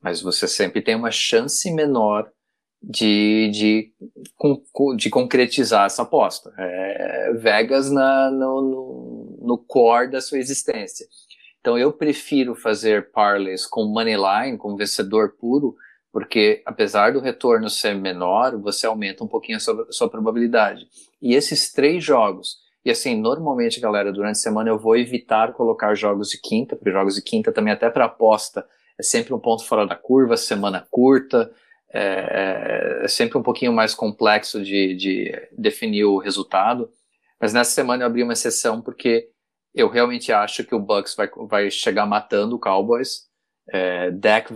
mas 0.00 0.20
você 0.20 0.46
sempre 0.46 0.82
tem 0.82 0.94
uma 0.94 1.10
chance 1.10 1.70
menor 1.72 2.30
de, 2.82 3.50
de, 3.52 3.92
de 4.96 5.10
concretizar 5.10 5.86
essa 5.86 6.02
aposta. 6.02 6.52
É 6.58 7.32
Vegas 7.34 7.90
na, 7.90 8.30
no, 8.30 8.60
no, 8.60 9.38
no 9.40 9.58
core 9.58 10.10
da 10.10 10.20
sua 10.20 10.38
existência. 10.38 11.06
Então 11.60 11.78
eu 11.78 11.92
prefiro 11.92 12.54
fazer 12.54 13.12
parlays 13.12 13.64
com 13.64 13.84
money 13.84 14.16
line, 14.16 14.58
com 14.58 14.76
vencedor 14.76 15.36
puro, 15.38 15.76
porque 16.12 16.62
apesar 16.66 17.14
do 17.14 17.20
retorno 17.20 17.70
ser 17.70 17.94
menor, 17.94 18.56
você 18.58 18.86
aumenta 18.86 19.24
um 19.24 19.28
pouquinho 19.28 19.56
a 19.56 19.60
sua, 19.60 19.86
sua, 19.90 20.10
probabilidade. 20.10 20.86
E 21.20 21.34
esses 21.34 21.72
três 21.72 22.04
jogos, 22.04 22.58
e 22.84 22.90
assim, 22.90 23.18
normalmente, 23.18 23.80
galera, 23.80 24.12
durante 24.12 24.32
a 24.32 24.40
semana 24.40 24.68
eu 24.68 24.78
vou 24.78 24.96
evitar 24.96 25.54
colocar 25.54 25.94
jogos 25.94 26.28
de 26.28 26.38
quinta, 26.38 26.76
porque 26.76 26.92
jogos 26.92 27.14
de 27.14 27.22
quinta 27.22 27.50
também 27.50 27.72
até 27.72 27.88
para 27.88 28.04
aposta 28.04 28.66
é 28.98 29.02
sempre 29.02 29.32
um 29.32 29.38
ponto 29.38 29.64
fora 29.64 29.86
da 29.86 29.96
curva, 29.96 30.36
semana 30.36 30.86
curta, 30.90 31.50
é, 31.92 33.00
é, 33.00 33.04
é 33.04 33.08
sempre 33.08 33.38
um 33.38 33.42
pouquinho 33.42 33.72
mais 33.72 33.94
complexo 33.94 34.62
de, 34.62 34.94
de 34.94 35.48
definir 35.56 36.04
o 36.04 36.18
resultado. 36.18 36.90
Mas 37.40 37.54
nessa 37.54 37.70
semana 37.70 38.02
eu 38.02 38.06
abri 38.06 38.22
uma 38.22 38.34
exceção 38.34 38.82
porque 38.82 39.28
eu 39.74 39.88
realmente 39.88 40.30
acho 40.30 40.62
que 40.64 40.74
o 40.74 40.78
Bucks 40.78 41.14
vai, 41.14 41.30
vai 41.48 41.70
chegar 41.70 42.04
matando 42.04 42.56
o 42.56 42.58
Cowboys. 42.58 43.30
É, 43.68 44.10
Dak 44.10 44.52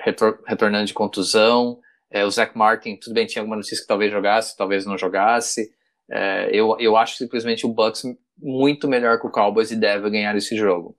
retor 0.00 0.42
retornando 0.46 0.86
de 0.86 0.94
contusão. 0.94 1.78
É, 2.10 2.24
o 2.24 2.30
Zach 2.30 2.56
Martin, 2.56 2.96
tudo 2.96 3.14
bem, 3.14 3.26
tinha 3.26 3.42
alguma 3.42 3.56
notícia 3.56 3.80
que 3.80 3.88
talvez 3.88 4.12
jogasse, 4.12 4.56
talvez 4.56 4.86
não 4.86 4.96
jogasse. 4.96 5.70
É, 6.10 6.48
eu, 6.52 6.76
eu 6.78 6.96
acho 6.96 7.16
simplesmente 7.16 7.66
o 7.66 7.68
Bucks 7.68 8.04
muito 8.38 8.88
melhor 8.88 9.18
que 9.20 9.26
o 9.26 9.30
Cowboys 9.30 9.70
e 9.70 9.76
deve 9.76 10.10
ganhar 10.10 10.36
esse 10.36 10.56
jogo. 10.56 10.96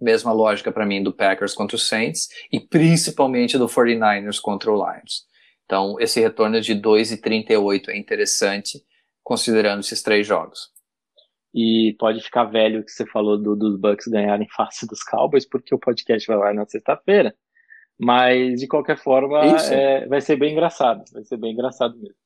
Mesma 0.00 0.32
lógica 0.32 0.72
para 0.72 0.84
mim 0.84 1.02
do 1.02 1.12
Packers 1.12 1.54
contra 1.54 1.76
o 1.76 1.78
Saints 1.78 2.28
e 2.52 2.60
principalmente 2.60 3.56
do 3.56 3.66
49ers 3.66 4.40
contra 4.40 4.70
o 4.70 4.76
Lions. 4.76 5.24
Então, 5.64 5.98
esse 5.98 6.20
retorno 6.20 6.60
de 6.60 6.74
2,38 6.74 7.88
é 7.88 7.96
interessante, 7.96 8.82
considerando 9.22 9.80
esses 9.80 10.02
três 10.02 10.26
jogos. 10.26 10.70
E 11.54 11.94
pode 11.98 12.20
ficar 12.20 12.44
velho 12.44 12.84
que 12.84 12.90
você 12.90 13.06
falou 13.06 13.40
do, 13.40 13.54
dos 13.54 13.78
Bucks 13.78 14.08
ganharem 14.08 14.48
face 14.54 14.86
dos 14.86 15.02
Cowboys, 15.02 15.48
porque 15.48 15.74
o 15.74 15.78
podcast 15.78 16.26
vai 16.26 16.36
lá 16.36 16.52
na 16.52 16.66
sexta-feira. 16.66 17.34
Mas, 17.98 18.60
de 18.60 18.66
qualquer 18.66 18.98
forma, 18.98 19.40
é, 19.44 20.06
vai 20.06 20.20
ser 20.20 20.36
bem 20.36 20.52
engraçado. 20.52 21.04
Vai 21.12 21.24
ser 21.24 21.36
bem 21.36 21.52
engraçado 21.52 21.96
mesmo. 21.96 22.16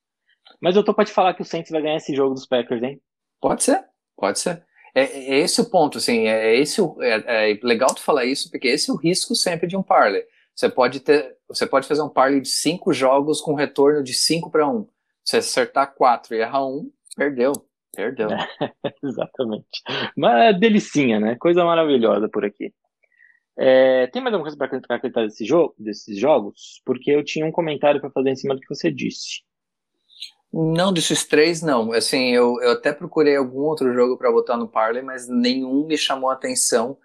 Mas 0.60 0.76
eu 0.76 0.84
tô 0.84 0.94
pra 0.94 1.04
te 1.04 1.12
falar 1.12 1.34
que 1.34 1.42
o 1.42 1.44
Saints 1.44 1.70
vai 1.70 1.82
ganhar 1.82 1.96
esse 1.96 2.14
jogo 2.14 2.34
dos 2.34 2.46
Packers, 2.46 2.82
hein? 2.82 3.00
Pode 3.40 3.62
ser, 3.62 3.84
pode 4.16 4.38
ser. 4.38 4.64
É, 4.94 5.02
é 5.02 5.38
esse 5.40 5.60
o 5.60 5.70
ponto, 5.70 5.98
assim, 5.98 6.26
é, 6.26 6.54
é 6.54 6.58
esse 6.58 6.80
o, 6.80 6.96
é, 7.02 7.52
é, 7.52 7.60
legal 7.62 7.94
tu 7.94 8.00
falar 8.00 8.24
isso, 8.24 8.50
porque 8.50 8.68
esse 8.68 8.90
é 8.90 8.92
o 8.92 8.96
risco 8.96 9.34
sempre 9.34 9.68
de 9.68 9.76
um 9.76 9.82
parlay. 9.82 10.24
Você 10.54 10.68
pode 10.68 11.00
ter, 11.00 11.36
você 11.46 11.66
pode 11.66 11.86
fazer 11.86 12.02
um 12.02 12.08
parlay 12.08 12.40
de 12.40 12.48
cinco 12.48 12.92
jogos 12.92 13.40
com 13.40 13.54
retorno 13.54 14.02
de 14.02 14.12
5 14.12 14.50
para 14.50 14.68
1. 14.68 14.88
Se 15.24 15.36
acertar 15.36 15.94
quatro 15.94 16.34
e 16.34 16.40
errar 16.40 16.66
um, 16.66 16.90
perdeu. 17.16 17.52
Perdeu. 17.94 18.28
Exatamente. 19.04 19.82
Mas 20.16 20.54
é 20.54 20.58
delicinha, 20.58 21.20
né? 21.20 21.36
Coisa 21.36 21.64
maravilhosa 21.64 22.28
por 22.28 22.44
aqui. 22.44 22.72
É, 23.60 24.06
tem 24.06 24.22
mais 24.22 24.32
alguma 24.32 24.44
coisa 24.44 24.56
para 24.56 24.96
acreditar 24.96 25.24
desse 25.24 25.44
jogo, 25.44 25.74
desses 25.76 26.16
jogos? 26.16 26.80
Porque 26.84 27.10
eu 27.10 27.24
tinha 27.24 27.44
um 27.44 27.50
comentário 27.50 28.00
para 28.00 28.10
fazer 28.10 28.30
em 28.30 28.36
cima 28.36 28.54
do 28.54 28.60
que 28.60 28.68
você 28.68 28.88
disse. 28.88 29.42
Não, 30.52 30.92
desses 30.92 31.26
três 31.26 31.60
não. 31.60 31.92
Assim, 31.92 32.30
eu, 32.30 32.60
eu 32.62 32.72
até 32.72 32.92
procurei 32.92 33.36
algum 33.36 33.62
outro 33.62 33.92
jogo 33.92 34.16
para 34.16 34.30
botar 34.30 34.56
no 34.56 34.68
Parley, 34.68 35.02
mas 35.02 35.28
nenhum 35.28 35.86
me 35.86 35.98
chamou 35.98 36.30
a 36.30 36.34
atenção. 36.34 36.96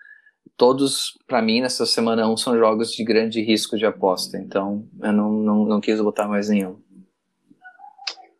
Todos, 0.56 1.18
para 1.26 1.42
mim, 1.42 1.60
nessa 1.60 1.88
semana 1.88 2.30
1 2.30 2.38
são 2.38 2.58
jogos 2.58 2.94
de 2.94 3.04
grande 3.04 3.42
risco 3.42 3.76
de 3.76 3.86
aposta. 3.86 4.38
Então, 4.38 4.88
eu 5.02 5.12
não, 5.12 5.32
não, 5.32 5.66
não 5.66 5.82
quis 5.82 6.00
botar 6.00 6.28
mais 6.28 6.50
nenhum. 6.50 6.80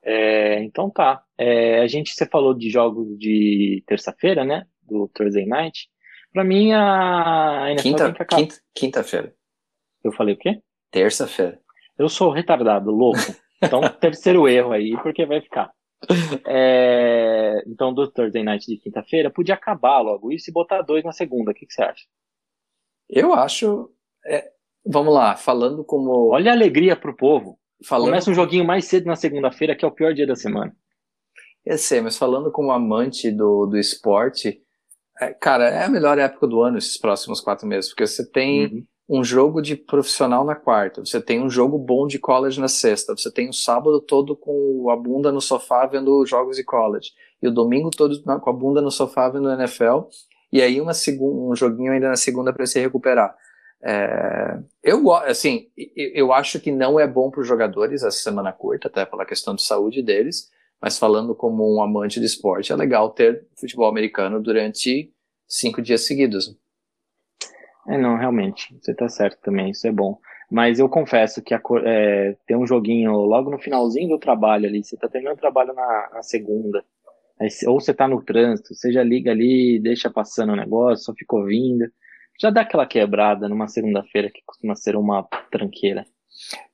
É, 0.04 0.62
então 0.64 0.90
tá. 0.90 1.24
É, 1.38 1.80
a 1.80 1.88
gente, 1.88 2.14
você 2.14 2.28
falou 2.28 2.54
de 2.54 2.70
jogos 2.70 3.18
de 3.18 3.84
terça-feira, 3.88 4.46
né? 4.46 4.68
Do 4.84 5.08
Thursday 5.08 5.48
Night. 5.48 5.90
Pra 6.34 6.44
mim, 6.44 6.74
a 6.74 7.68
NFL 7.70 7.84
quinta, 7.84 8.14
tem 8.14 8.26
que. 8.26 8.36
Quinta, 8.36 8.56
quinta-feira. 8.74 9.36
Eu 10.04 10.12
falei 10.12 10.34
o 10.34 10.38
quê? 10.38 10.60
Terça-feira. 10.92 11.60
Eu 11.98 12.10
sou 12.10 12.32
retardado, 12.32 12.90
louco. 12.90 13.20
Então, 13.62 13.82
terceiro 14.02 14.48
erro 14.48 14.72
aí, 14.72 14.98
porque 15.04 15.26
vai 15.26 15.42
ficar. 15.42 15.72
É, 16.46 17.64
então, 17.68 17.94
do 17.94 18.10
Thursday 18.12 18.44
Night 18.44 18.66
de 18.66 18.78
quinta-feira, 18.78 19.30
podia 19.30 19.54
acabar 19.54 20.02
logo 20.02 20.32
isso 20.32 20.50
e 20.50 20.54
botar 20.54 20.82
dois 20.82 21.04
na 21.04 21.12
segunda. 21.12 21.52
O 21.52 21.54
que, 21.54 21.68
que 21.68 21.74
você 21.74 21.84
acha? 21.84 22.04
Eu 23.08 23.34
acho. 23.34 23.92
É, 24.26 24.50
vamos 24.84 25.14
lá, 25.14 25.36
falando 25.36 25.86
como. 25.86 26.30
Olha 26.32 26.52
a 26.52 26.56
alegria 26.56 26.96
pro 26.96 27.16
povo. 27.16 27.60
Falando... 27.86 28.08
Começa 28.08 28.32
um 28.32 28.36
joguinho 28.36 28.66
mais 28.66 28.86
cedo 28.86 29.06
na 29.06 29.16
segunda-feira, 29.16 29.76
que 29.76 29.86
é 29.86 29.88
o 29.88 29.94
pior 29.94 30.14
dia 30.14 30.26
da 30.26 30.36
semana. 30.36 30.76
Eu 31.64 31.78
sei, 31.78 32.02
mas 32.02 32.18
falando 32.18 32.52
como 32.52 32.72
amante 32.72 33.32
do, 33.32 33.68
do 33.68 33.78
esporte, 33.78 34.63
é, 35.20 35.34
cara, 35.34 35.70
é 35.70 35.84
a 35.84 35.90
melhor 35.90 36.18
época 36.18 36.48
do 36.48 36.62
ano 36.62 36.78
esses 36.78 36.98
próximos 36.98 37.40
quatro 37.40 37.68
meses, 37.68 37.90
porque 37.90 38.08
você 38.08 38.26
tem 38.26 38.66
uhum. 38.66 39.20
um 39.20 39.24
jogo 39.24 39.62
de 39.62 39.76
profissional 39.76 40.44
na 40.44 40.56
quarta, 40.56 41.06
você 41.06 41.22
tem 41.22 41.42
um 41.42 41.50
jogo 41.50 41.78
bom 41.78 42.08
de 42.08 42.18
college 42.18 42.60
na 42.60 42.68
sexta, 42.68 43.16
você 43.16 43.32
tem 43.32 43.48
o 43.48 43.50
um 43.50 43.54
sábado 43.54 44.02
todo 44.02 44.36
com 44.36 44.90
a 44.90 44.96
bunda 44.96 45.32
no 45.32 45.42
sofá 45.42 45.86
vendo 45.86 46.26
jogos 46.26 46.58
de 46.58 46.64
college, 46.64 47.12
e 47.42 47.48
o 47.48 47.52
domingo 47.52 47.92
todo 47.92 48.22
com 48.42 48.50
a 48.50 48.54
bunda 48.54 48.82
no 48.82 48.92
sofá 48.92 49.30
vendo 49.30 49.52
NFL, 49.52 50.08
e 50.52 50.62
aí 50.62 50.82
uma 50.82 50.94
um 51.20 51.56
joguinho 51.56 51.92
ainda 51.92 52.10
na 52.10 52.16
segunda 52.16 52.52
para 52.52 52.66
se 52.66 52.80
recuperar. 52.80 53.36
É, 53.86 54.60
eu 54.82 55.12
assim, 55.12 55.68
eu 55.96 56.32
acho 56.32 56.60
que 56.60 56.72
não 56.72 56.98
é 56.98 57.06
bom 57.06 57.30
para 57.30 57.42
os 57.42 57.48
jogadores 57.48 58.02
essa 58.02 58.18
semana 58.18 58.54
curta, 58.54 58.88
até 58.88 59.06
pela 59.06 59.26
questão 59.26 59.54
de 59.54 59.62
saúde 59.62 60.02
deles, 60.02 60.50
mas 60.84 61.00
falando 61.00 61.34
como 61.34 61.74
um 61.74 61.82
amante 61.82 62.20
de 62.20 62.26
esporte, 62.26 62.74
é 62.74 62.76
legal 62.76 63.10
ter 63.10 63.48
futebol 63.58 63.88
americano 63.88 64.42
durante 64.42 65.14
cinco 65.48 65.82
dias 65.82 66.06
seguidos. 66.06 66.58
É, 67.88 67.98
não, 67.98 68.18
realmente, 68.18 68.78
você 68.82 68.92
está 68.92 69.08
certo 69.08 69.40
também, 69.42 69.70
isso 69.70 69.88
é 69.88 69.94
bom. 69.94 70.20
Mas 70.52 70.80
eu 70.80 70.90
confesso 70.90 71.42
que 71.42 71.54
a, 71.54 71.62
é, 71.86 72.36
um 72.52 72.68
joguinho 72.68 73.14
logo 73.14 73.50
no 73.50 73.58
finalzinho 73.58 74.10
do 74.10 74.20
trabalho 74.20 74.68
ali, 74.68 74.84
você 74.84 74.96
está 74.96 75.08
terminando 75.08 75.38
o 75.38 75.40
trabalho 75.40 75.74
na, 75.74 76.10
na 76.16 76.22
segunda, 76.22 76.84
aí, 77.40 77.48
ou 77.66 77.80
você 77.80 77.92
está 77.92 78.06
no 78.06 78.22
trânsito, 78.22 78.76
você 78.76 78.92
já 78.92 79.04
liga 79.04 79.32
ali, 79.32 79.80
deixa 79.80 80.10
passando 80.10 80.52
o 80.52 80.58
negócio, 80.58 81.06
só 81.06 81.14
fica 81.14 81.34
ouvindo, 81.34 81.86
já 82.42 82.50
dá 82.50 82.60
aquela 82.60 82.86
quebrada 82.86 83.48
numa 83.48 83.70
segunda-feira 83.70 84.30
que 84.30 84.42
costuma 84.46 84.76
ser 84.76 84.98
uma 84.98 85.24
tranqueira. 85.50 86.06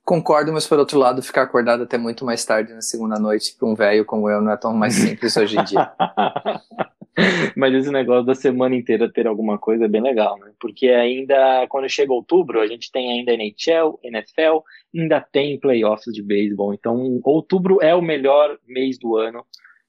Concordo, 0.10 0.52
mas 0.52 0.66
por 0.66 0.80
outro 0.80 0.98
lado, 0.98 1.22
ficar 1.22 1.44
acordado 1.44 1.84
até 1.84 1.96
muito 1.96 2.26
mais 2.26 2.44
tarde 2.44 2.74
na 2.74 2.82
segunda 2.82 3.20
noite 3.20 3.56
para 3.56 3.68
um 3.68 3.76
velho 3.76 4.04
como 4.04 4.28
eu 4.28 4.42
não 4.42 4.52
é 4.52 4.58
tão 4.58 4.74
mais 4.74 4.96
simples 4.96 5.38
hoje 5.38 5.56
em 5.56 5.64
dia. 5.64 5.92
mas 7.56 7.76
esse 7.76 7.92
negócio 7.92 8.26
da 8.26 8.34
semana 8.34 8.76
inteira 8.76 9.08
ter 9.14 9.28
alguma 9.28 9.60
coisa 9.60 9.86
é 9.86 9.88
bem 9.88 10.02
legal, 10.02 10.36
né? 10.40 10.52
Porque 10.60 10.88
ainda, 10.88 11.68
quando 11.70 11.88
chega 11.88 12.12
outubro, 12.12 12.60
a 12.60 12.66
gente 12.66 12.92
tem 12.92 13.20
ainda 13.20 13.34
NHL, 13.34 14.00
NFL, 14.04 14.64
ainda 14.96 15.22
tem 15.22 15.60
playoffs 15.60 16.12
de 16.12 16.24
beisebol. 16.24 16.74
Então, 16.74 17.22
outubro 17.24 17.78
é 17.80 17.94
o 17.94 18.02
melhor 18.02 18.58
mês 18.66 18.98
do 18.98 19.16
ano 19.16 19.46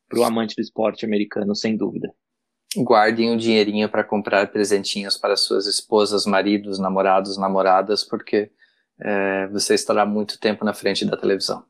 para 0.06 0.20
o 0.20 0.24
amante 0.24 0.54
do 0.54 0.60
esporte 0.60 1.06
americano, 1.06 1.56
sem 1.56 1.78
dúvida. 1.78 2.12
Guardem 2.76 3.32
o 3.32 3.38
dinheirinho 3.38 3.88
para 3.88 4.04
comprar 4.04 4.48
presentinhos 4.48 5.16
para 5.16 5.34
suas 5.34 5.66
esposas, 5.66 6.26
maridos, 6.26 6.78
namorados, 6.78 7.38
namoradas, 7.38 8.04
porque 8.04 8.50
é, 9.02 9.46
você 9.48 9.74
estará 9.74 10.04
muito 10.04 10.38
tempo 10.38 10.64
na 10.64 10.74
frente 10.74 11.04
da 11.04 11.16
televisão. 11.16 11.64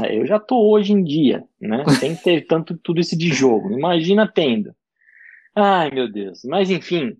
É, 0.00 0.16
eu 0.16 0.26
já 0.26 0.38
tô 0.38 0.70
hoje 0.70 0.92
em 0.92 1.02
dia, 1.02 1.44
né? 1.60 1.84
Sem 1.98 2.14
ter 2.14 2.42
tanto 2.46 2.76
tudo 2.78 3.00
isso 3.00 3.16
de 3.16 3.28
jogo. 3.28 3.72
Imagina 3.72 4.30
tendo. 4.30 4.74
Ai, 5.54 5.90
meu 5.90 6.10
Deus. 6.10 6.42
Mas 6.44 6.70
enfim, 6.70 7.16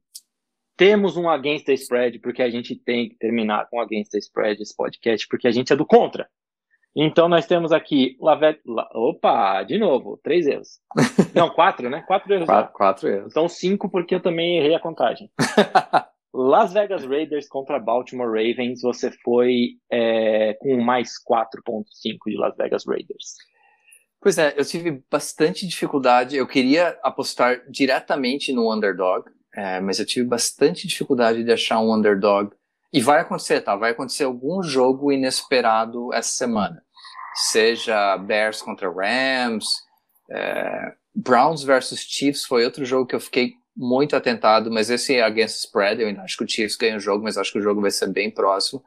temos 0.76 1.16
um 1.16 1.28
Against 1.28 1.66
the 1.66 1.74
Spread, 1.74 2.20
porque 2.20 2.42
a 2.42 2.50
gente 2.50 2.76
tem 2.76 3.08
que 3.08 3.16
terminar 3.16 3.68
com 3.68 3.80
Against 3.80 4.12
the 4.12 4.18
Spread 4.18 4.62
esse 4.62 4.76
podcast, 4.76 5.26
porque 5.26 5.48
a 5.48 5.50
gente 5.50 5.72
é 5.72 5.76
do 5.76 5.84
contra. 5.84 6.28
Então 6.94 7.28
nós 7.28 7.46
temos 7.46 7.72
aqui 7.72 8.16
Lavette. 8.20 8.60
La, 8.66 8.88
opa, 8.94 9.62
de 9.62 9.78
novo, 9.78 10.18
três 10.22 10.46
erros. 10.46 10.80
Não, 11.34 11.50
quatro, 11.50 11.90
né? 11.90 12.02
Quatro 12.06 12.32
erros. 12.32 12.46
Quatro, 12.46 12.72
quatro 12.72 13.08
erros. 13.08 13.30
Então 13.30 13.48
cinco, 13.48 13.90
porque 13.90 14.14
eu 14.14 14.20
também 14.20 14.58
errei 14.58 14.74
a 14.74 14.80
contagem. 14.80 15.30
Las 16.48 16.72
Vegas 16.72 17.04
Raiders 17.04 17.46
contra 17.46 17.78
Baltimore 17.78 18.26
Ravens, 18.26 18.80
você 18.80 19.10
foi 19.22 19.72
é, 19.92 20.54
com 20.54 20.80
mais 20.80 21.10
4.5 21.22 22.16
de 22.26 22.38
Las 22.38 22.56
Vegas 22.56 22.84
Raiders. 22.86 23.34
Pois 24.18 24.38
é, 24.38 24.54
eu 24.56 24.64
tive 24.64 25.04
bastante 25.10 25.66
dificuldade. 25.66 26.36
Eu 26.36 26.46
queria 26.46 26.98
apostar 27.02 27.60
diretamente 27.70 28.50
no 28.50 28.74
underdog, 28.74 29.28
é, 29.54 29.78
mas 29.80 29.98
eu 29.98 30.06
tive 30.06 30.26
bastante 30.26 30.88
dificuldade 30.88 31.44
de 31.44 31.52
achar 31.52 31.80
um 31.80 31.94
underdog. 31.94 32.50
E 32.90 33.02
vai 33.02 33.20
acontecer, 33.20 33.60
tá? 33.60 33.76
Vai 33.76 33.90
acontecer 33.90 34.24
algum 34.24 34.62
jogo 34.62 35.12
inesperado 35.12 36.14
essa 36.14 36.30
semana. 36.30 36.82
Seja 37.34 38.16
Bears 38.16 38.62
contra 38.62 38.90
Rams, 38.90 39.66
é, 40.30 40.94
Browns 41.14 41.62
versus 41.62 42.00
Chiefs 42.00 42.46
foi 42.46 42.64
outro 42.64 42.86
jogo 42.86 43.06
que 43.06 43.14
eu 43.14 43.20
fiquei 43.20 43.57
muito 43.78 44.16
atentado, 44.16 44.72
mas 44.72 44.90
esse 44.90 45.20
against 45.20 45.60
spread, 45.60 46.02
eu 46.02 46.08
ainda 46.08 46.22
acho 46.22 46.36
que 46.36 46.42
o 46.42 46.48
Chiefs 46.48 46.76
ganha 46.76 46.96
o 46.96 47.00
jogo, 47.00 47.22
mas 47.22 47.38
acho 47.38 47.52
que 47.52 47.60
o 47.60 47.62
jogo 47.62 47.80
vai 47.80 47.92
ser 47.92 48.08
bem 48.08 48.28
próximo. 48.28 48.82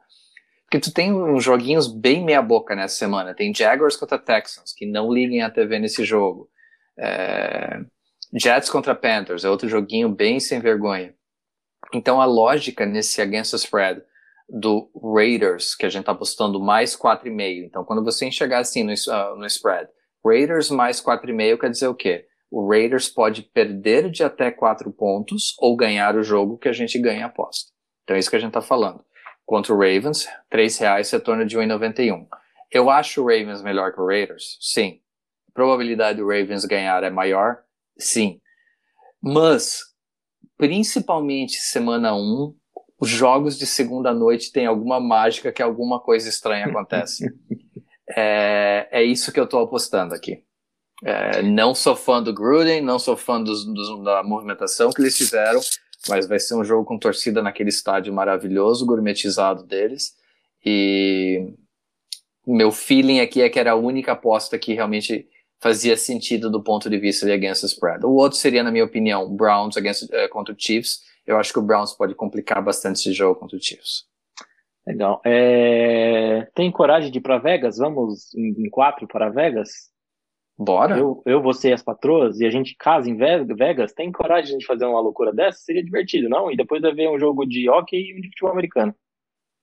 Porque 0.64 0.78
tu 0.78 0.92
tem 0.92 1.12
uns 1.12 1.42
joguinhos 1.42 1.88
bem 1.88 2.22
meia 2.22 2.42
boca 2.42 2.76
nessa 2.76 2.96
semana. 2.96 3.34
Tem 3.34 3.54
Jaguars 3.54 3.96
contra 3.96 4.18
Texans, 4.18 4.72
que 4.72 4.84
não 4.84 5.10
liguem 5.10 5.42
a 5.42 5.50
TV 5.50 5.78
nesse 5.78 6.04
jogo. 6.04 6.50
É... 6.98 7.80
Jets 8.34 8.68
contra 8.68 8.94
Panthers, 8.94 9.44
é 9.44 9.50
outro 9.50 9.68
joguinho 9.68 10.10
bem 10.10 10.38
sem 10.38 10.60
vergonha. 10.60 11.14
Então 11.92 12.20
a 12.20 12.24
lógica 12.26 12.84
nesse 12.84 13.20
against 13.20 13.54
spread 13.54 14.02
do 14.48 14.90
Raiders, 15.14 15.74
que 15.74 15.86
a 15.86 15.88
gente 15.88 16.04
tá 16.04 16.12
apostando 16.12 16.60
mais 16.60 16.94
4,5. 16.96 17.64
Então 17.64 17.84
quando 17.84 18.04
você 18.04 18.26
enxergar 18.26 18.58
assim 18.58 18.82
no, 18.82 18.92
uh, 18.92 19.36
no 19.36 19.46
spread, 19.46 19.88
Raiders 20.24 20.70
mais 20.70 21.00
4,5 21.00 21.58
quer 21.58 21.70
dizer 21.70 21.88
o 21.88 21.94
quê? 21.94 22.26
O 22.52 22.68
Raiders 22.68 23.08
pode 23.08 23.40
perder 23.40 24.10
de 24.10 24.22
até 24.22 24.50
4 24.50 24.92
pontos 24.92 25.56
ou 25.58 25.74
ganhar 25.74 26.14
o 26.16 26.22
jogo 26.22 26.58
que 26.58 26.68
a 26.68 26.72
gente 26.72 26.98
ganha 26.98 27.24
a 27.24 27.28
aposta. 27.28 27.72
Então 28.04 28.14
é 28.14 28.18
isso 28.18 28.28
que 28.28 28.36
a 28.36 28.38
gente 28.38 28.50
está 28.50 28.60
falando. 28.60 29.02
Contra 29.46 29.72
o 29.72 29.78
Ravens, 29.78 30.28
3 30.50 30.78
reais 30.78 31.10
retorno 31.10 31.46
de 31.46 31.56
1,91. 31.56 32.26
Eu 32.70 32.90
acho 32.90 33.22
o 33.22 33.24
Ravens 33.24 33.62
melhor 33.62 33.94
que 33.94 34.00
o 34.00 34.06
Raiders? 34.06 34.58
Sim. 34.60 35.00
A 35.48 35.52
probabilidade 35.54 36.18
do 36.18 36.28
Ravens 36.28 36.66
ganhar 36.66 37.02
é 37.02 37.08
maior? 37.08 37.62
Sim. 37.98 38.38
Mas, 39.18 39.80
principalmente 40.58 41.56
semana 41.56 42.14
1, 42.14 42.54
os 43.00 43.08
jogos 43.08 43.58
de 43.58 43.66
segunda 43.66 44.12
noite 44.12 44.52
têm 44.52 44.66
alguma 44.66 45.00
mágica 45.00 45.50
que 45.50 45.62
alguma 45.62 46.00
coisa 46.00 46.28
estranha 46.28 46.66
acontece. 46.66 47.24
é, 48.14 48.88
é 48.92 49.02
isso 49.02 49.32
que 49.32 49.40
eu 49.40 49.44
estou 49.44 49.60
apostando 49.60 50.14
aqui. 50.14 50.44
É, 51.04 51.42
não 51.42 51.74
sou 51.74 51.96
fã 51.96 52.22
do 52.22 52.32
Gruden, 52.32 52.80
não 52.80 52.98
sou 52.98 53.16
fã 53.16 53.42
dos, 53.42 53.64
dos, 53.64 54.04
da 54.04 54.22
movimentação 54.22 54.90
que 54.90 55.02
eles 55.02 55.16
fizeram, 55.16 55.60
mas 56.08 56.28
vai 56.28 56.38
ser 56.38 56.54
um 56.54 56.64
jogo 56.64 56.84
com 56.84 56.98
torcida 56.98 57.42
naquele 57.42 57.70
estádio 57.70 58.12
maravilhoso, 58.12 58.86
gourmetizado 58.86 59.64
deles. 59.64 60.14
E 60.64 61.54
meu 62.46 62.70
feeling 62.70 63.20
aqui 63.20 63.42
é 63.42 63.48
que 63.48 63.58
era 63.58 63.72
a 63.72 63.76
única 63.76 64.12
aposta 64.12 64.58
que 64.58 64.74
realmente 64.74 65.28
fazia 65.60 65.96
sentido 65.96 66.50
do 66.50 66.62
ponto 66.62 66.90
de 66.90 66.98
vista 66.98 67.26
de 67.26 67.32
against 67.32 67.62
the 67.62 67.66
spread. 67.68 68.04
O 68.04 68.14
outro 68.14 68.38
seria, 68.38 68.62
na 68.62 68.70
minha 68.70 68.84
opinião, 68.84 69.28
Browns 69.34 69.76
against, 69.76 70.04
uh, 70.04 70.28
contra 70.30 70.52
o 70.52 70.56
Chiefs. 70.58 71.00
Eu 71.24 71.38
acho 71.38 71.52
que 71.52 71.58
o 71.58 71.62
Browns 71.62 71.92
pode 71.92 72.14
complicar 72.16 72.62
bastante 72.62 72.96
esse 72.96 73.12
jogo 73.12 73.38
contra 73.38 73.56
o 73.56 73.62
Chiefs. 73.62 74.04
Legal. 74.84 75.20
É... 75.24 76.48
Tem 76.54 76.70
coragem 76.72 77.12
de 77.12 77.18
ir 77.18 77.20
para 77.20 77.38
Vegas? 77.38 77.78
Vamos 77.78 78.34
em, 78.34 78.66
em 78.66 78.70
quatro 78.70 79.06
para 79.06 79.28
Vegas? 79.28 79.91
Bora. 80.58 80.96
Eu, 80.96 81.22
eu, 81.26 81.42
você 81.42 81.70
e 81.70 81.72
as 81.72 81.82
patroas, 81.82 82.40
e 82.40 82.46
a 82.46 82.50
gente 82.50 82.76
casa 82.76 83.08
em 83.08 83.16
Vegas, 83.16 83.92
tem 83.92 84.12
coragem 84.12 84.58
de 84.58 84.66
fazer 84.66 84.84
uma 84.84 85.00
loucura 85.00 85.32
dessa? 85.32 85.58
Seria 85.60 85.82
divertido, 85.82 86.28
não? 86.28 86.50
E 86.50 86.56
depois 86.56 86.82
vai 86.82 86.94
ver 86.94 87.08
um 87.08 87.18
jogo 87.18 87.44
de 87.46 87.68
hockey 87.68 87.96
e 87.96 88.16
um 88.16 88.20
de 88.20 88.28
futebol 88.28 88.52
americano. 88.52 88.94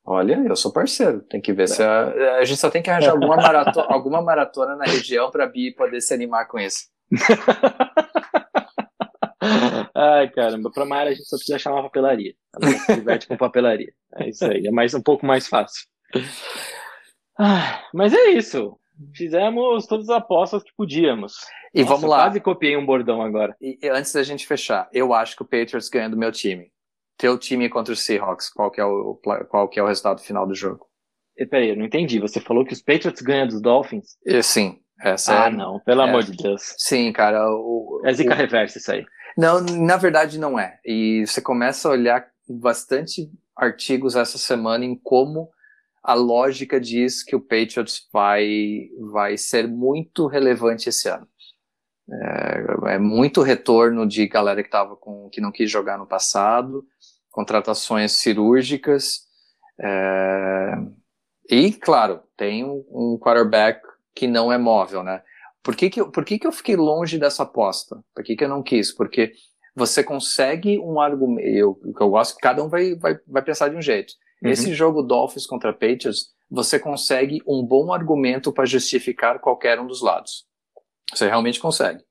Olha, 0.05 0.43
eu 0.47 0.55
sou 0.55 0.73
parceiro. 0.73 1.21
Tem 1.21 1.39
que 1.39 1.53
ver 1.53 1.63
é. 1.63 1.67
se 1.67 1.83
a, 1.83 2.37
a 2.37 2.43
gente 2.43 2.59
só 2.59 2.69
tem 2.69 2.81
que 2.81 2.89
arranjar 2.89 3.11
alguma 3.11 3.35
maratona, 3.35 3.87
alguma 3.93 4.21
maratona 4.21 4.75
na 4.75 4.85
região 4.85 5.29
para 5.29 5.45
Bi 5.45 5.71
poder 5.71 6.01
se 6.01 6.13
animar 6.13 6.47
com 6.47 6.57
isso. 6.57 6.87
Ai, 9.95 10.29
caramba, 10.29 10.71
pra 10.71 10.85
Mayara 10.85 11.11
a 11.11 11.13
gente 11.13 11.27
só 11.27 11.35
precisa 11.35 11.57
achar 11.57 11.71
uma 11.71 11.83
papelaria. 11.83 12.33
Ela 12.55 12.71
se 12.71 12.95
diverte 12.95 13.27
com 13.27 13.37
papelaria. 13.37 13.93
É 14.15 14.29
isso 14.29 14.45
aí, 14.45 14.65
é 14.65 14.71
mais, 14.71 14.93
um 14.93 15.01
pouco 15.01 15.25
mais 15.25 15.47
fácil. 15.47 15.85
Ah, 17.37 17.83
mas 17.93 18.13
é 18.13 18.29
isso. 18.31 18.78
Fizemos 19.13 19.85
todas 19.87 20.09
as 20.09 20.17
apostas 20.17 20.63
que 20.63 20.71
podíamos. 20.75 21.33
E 21.73 21.81
Nossa, 21.81 21.93
vamos 21.93 22.09
lá. 22.09 22.23
Quase 22.23 22.39
copiei 22.39 22.75
um 22.75 22.85
bordão 22.85 23.21
agora. 23.21 23.55
E, 23.61 23.77
antes 23.89 24.11
da 24.13 24.23
gente 24.23 24.47
fechar, 24.47 24.89
eu 24.91 25.13
acho 25.13 25.35
que 25.35 25.41
o 25.41 25.45
Patriots 25.45 25.89
ganha 25.89 26.09
do 26.09 26.17
meu 26.17 26.31
time. 26.31 26.71
Teu 27.17 27.37
time 27.37 27.69
contra 27.69 27.93
o 27.93 27.97
Seahawks, 27.97 28.49
qual 28.49 28.71
que 28.71 28.79
é 28.79 28.85
o, 28.85 29.19
qual 29.49 29.67
que 29.67 29.79
é 29.79 29.83
o 29.83 29.87
resultado 29.87 30.21
final 30.21 30.47
do 30.47 30.55
jogo? 30.55 30.87
E, 31.37 31.45
peraí, 31.45 31.69
eu 31.69 31.77
não 31.77 31.85
entendi. 31.85 32.19
Você 32.19 32.39
falou 32.39 32.65
que 32.65 32.73
os 32.73 32.81
Patriots 32.81 33.21
ganham 33.21 33.47
dos 33.47 33.61
Dolphins? 33.61 34.17
E, 34.25 34.41
sim. 34.41 34.79
Essa 35.01 35.45
ah, 35.45 35.47
é, 35.47 35.49
não, 35.49 35.79
pelo 35.79 36.01
é, 36.01 36.03
amor 36.03 36.23
de 36.23 36.35
Deus. 36.35 36.75
Sim, 36.77 37.11
cara. 37.13 37.49
O, 37.49 38.01
é 38.03 38.13
zica 38.13 38.33
o, 38.33 38.37
reversa 38.37 38.77
isso 38.77 38.91
aí. 38.91 39.05
Não, 39.37 39.61
na 39.61 39.95
verdade 39.95 40.37
não 40.37 40.59
é. 40.59 40.77
E 40.85 41.23
você 41.25 41.41
começa 41.41 41.87
a 41.87 41.91
olhar 41.91 42.27
bastante 42.49 43.29
artigos 43.55 44.15
essa 44.15 44.37
semana 44.37 44.83
em 44.83 44.95
como 44.95 45.49
a 46.03 46.13
lógica 46.13 46.79
diz 46.79 47.23
que 47.23 47.35
o 47.35 47.41
Patriots 47.41 48.07
vai, 48.11 48.89
vai 49.11 49.37
ser 49.37 49.67
muito 49.67 50.27
relevante 50.27 50.89
esse 50.89 51.09
ano. 51.09 51.27
É, 52.11 52.93
é 52.95 52.99
muito 52.99 53.41
retorno 53.41 54.07
de 54.07 54.27
galera 54.27 54.63
que 54.63 54.69
tava 54.69 54.95
com 54.95 55.29
que 55.29 55.39
não 55.39 55.51
quis 55.51 55.69
jogar 55.69 55.97
no 55.97 56.07
passado, 56.07 56.85
contratações 57.29 58.13
cirúrgicas 58.13 59.27
é, 59.79 60.73
e 61.49 61.71
claro 61.71 62.21
tem 62.35 62.65
um, 62.65 63.17
quarterback 63.21 63.81
que 64.15 64.27
não 64.27 64.51
é 64.51 64.57
móvel, 64.57 65.03
né? 65.03 65.21
Por 65.61 65.75
que 65.75 65.89
que, 65.89 66.01
eu, 66.01 66.09
por 66.09 66.25
que 66.25 66.39
que 66.39 66.47
eu 66.47 66.51
fiquei 66.51 66.75
longe 66.75 67.17
dessa 67.17 67.43
aposta? 67.43 68.01
Por 68.15 68.23
que 68.23 68.35
que 68.35 68.43
eu 68.43 68.49
não 68.49 68.63
quis? 68.63 68.91
Porque 68.91 69.33
você 69.75 70.03
consegue 70.03 70.79
um 70.79 70.99
argumento, 70.99 71.47
eu, 71.47 71.79
eu 71.83 72.09
gosto 72.09 72.35
que 72.35 72.41
cada 72.41 72.63
um 72.63 72.69
vai, 72.69 72.95
vai, 72.95 73.19
vai 73.27 73.41
pensar 73.41 73.69
de 73.69 73.75
um 73.75 73.81
jeito. 73.81 74.13
Uhum. 74.43 74.51
Esse 74.51 74.73
jogo 74.73 75.03
Dolphins 75.03 75.45
contra 75.45 75.73
Patriots, 75.73 76.33
você 76.49 76.79
consegue 76.79 77.41
um 77.47 77.63
bom 77.65 77.93
argumento 77.93 78.51
para 78.51 78.65
justificar 78.65 79.39
qualquer 79.39 79.79
um 79.79 79.87
dos 79.87 80.01
lados. 80.01 80.45
Você 81.13 81.27
realmente 81.27 81.59
consegue. 81.59 82.03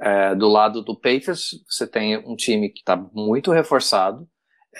É, 0.00 0.34
do 0.34 0.48
lado 0.48 0.82
do 0.82 0.94
Patriots, 0.94 1.62
você 1.68 1.86
tem 1.86 2.16
um 2.18 2.36
time 2.36 2.68
que 2.68 2.80
está 2.80 2.96
muito 2.96 3.50
reforçado, 3.50 4.28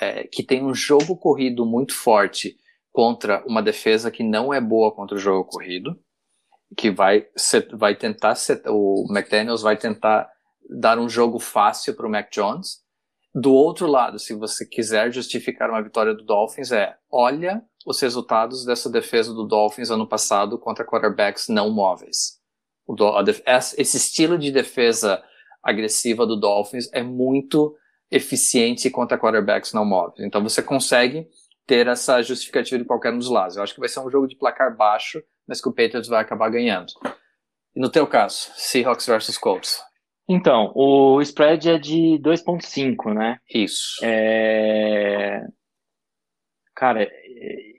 é, 0.01 0.25
que 0.25 0.43
tem 0.43 0.65
um 0.65 0.75
jogo 0.75 1.17
corrido 1.17 1.67
muito 1.67 1.95
forte 1.95 2.57
contra 2.93 3.45
uma 3.47 3.63
defesa 3.63 4.11
que 4.11 4.23
não 4.23 4.53
é 4.53 4.61
boa 4.61 4.93
contra 4.93 5.17
o 5.17 5.21
jogo 5.21 5.49
corrido, 5.49 5.99
que 6.77 6.91
vai, 6.91 7.27
set, 7.37 7.75
vai 7.75 7.97
tentar, 7.97 8.35
set, 8.35 8.63
o 8.67 9.07
McDaniels 9.11 9.63
vai 9.63 9.77
tentar 9.77 10.29
dar 10.69 10.99
um 10.99 11.09
jogo 11.09 11.39
fácil 11.39 11.95
para 11.95 12.07
o 12.07 12.11
Mac 12.11 12.31
Jones, 12.31 12.83
do 13.41 13.53
outro 13.53 13.87
lado, 13.87 14.19
se 14.19 14.35
você 14.35 14.67
quiser 14.67 15.13
justificar 15.13 15.71
uma 15.71 15.83
vitória 15.83 16.15
do 16.15 16.25
Dolphins, 16.25 16.73
é 16.73 16.97
olha 17.11 17.63
os 17.87 18.01
resultados 18.01 18.65
dessa 18.65 18.91
defesa 18.91 19.33
do 19.33 19.47
Dolphins 19.47 19.91
ano 19.91 20.07
passado 20.07 20.59
contra 20.59 20.85
quarterbacks 20.85 21.49
não 21.49 21.71
móveis. 21.71 22.39
esse 23.77 23.97
estilo 23.97 24.39
de 24.39 24.51
defesa 24.51 25.23
agressiva 25.63 26.27
do 26.27 26.37
Dolphins 26.37 26.91
é 26.93 27.03
muito 27.03 27.77
eficiente 28.11 28.91
contra 28.91 29.19
quarterbacks 29.19 29.73
não 29.73 29.85
móveis. 29.85 30.27
Então 30.27 30.43
você 30.43 30.63
consegue 30.63 31.29
ter 31.67 31.87
essa 31.87 32.23
justificativa 32.23 32.79
de 32.79 32.85
qualquer 32.85 33.13
um 33.13 33.19
dos 33.19 33.29
lados. 33.29 33.57
Eu 33.57 33.63
acho 33.63 33.75
que 33.75 33.81
vai 33.81 33.89
ser 33.89 34.01
um 34.01 34.11
jogo 34.11 34.27
de 34.27 34.37
placar 34.37 34.75
baixo, 34.77 35.23
mas 35.47 35.61
que 35.61 35.69
o 35.69 35.73
Patriots 35.73 36.09
vai 36.09 36.23
acabar 36.23 36.49
ganhando. 36.49 36.93
E 37.77 37.81
no 37.81 37.91
teu 37.91 38.07
caso, 38.07 38.51
Seahawks 38.57 39.07
versus 39.07 39.37
Colts. 39.37 39.88
Então, 40.29 40.73
o 40.75 41.23
spread 41.23 41.71
é 41.71 41.79
de 41.79 42.19
2,5, 42.21 43.15
né? 43.15 43.39
Isso. 43.49 44.05
É... 44.05 45.47
Cara, 46.77 47.11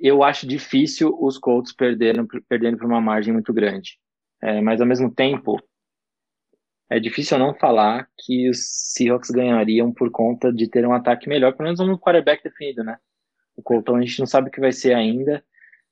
eu 0.01 0.23
acho 0.23 0.47
difícil 0.47 1.15
os 1.21 1.37
Colts 1.37 1.73
perderem, 1.73 2.25
perderem 2.47 2.77
por 2.77 2.87
uma 2.87 2.99
margem 2.99 3.31
muito 3.31 3.53
grande. 3.53 3.99
É, 4.41 4.61
mas 4.61 4.81
ao 4.81 4.87
mesmo 4.87 5.13
tempo, 5.13 5.61
é 6.89 6.99
difícil 6.99 7.37
não 7.37 7.53
falar 7.53 8.09
que 8.17 8.49
os 8.49 8.57
Seahawks 8.93 9.29
ganhariam 9.29 9.93
por 9.93 10.09
conta 10.09 10.51
de 10.51 10.67
ter 10.67 10.87
um 10.87 10.93
ataque 10.93 11.29
melhor, 11.29 11.53
pelo 11.53 11.65
menos 11.65 11.79
um 11.79 11.97
quarterback 11.97 12.43
definido, 12.43 12.83
né? 12.83 12.97
O 13.55 13.61
Colton 13.61 13.97
a 13.97 14.01
gente 14.01 14.19
não 14.19 14.25
sabe 14.25 14.49
o 14.49 14.51
que 14.51 14.59
vai 14.59 14.71
ser 14.71 14.93
ainda. 14.93 15.43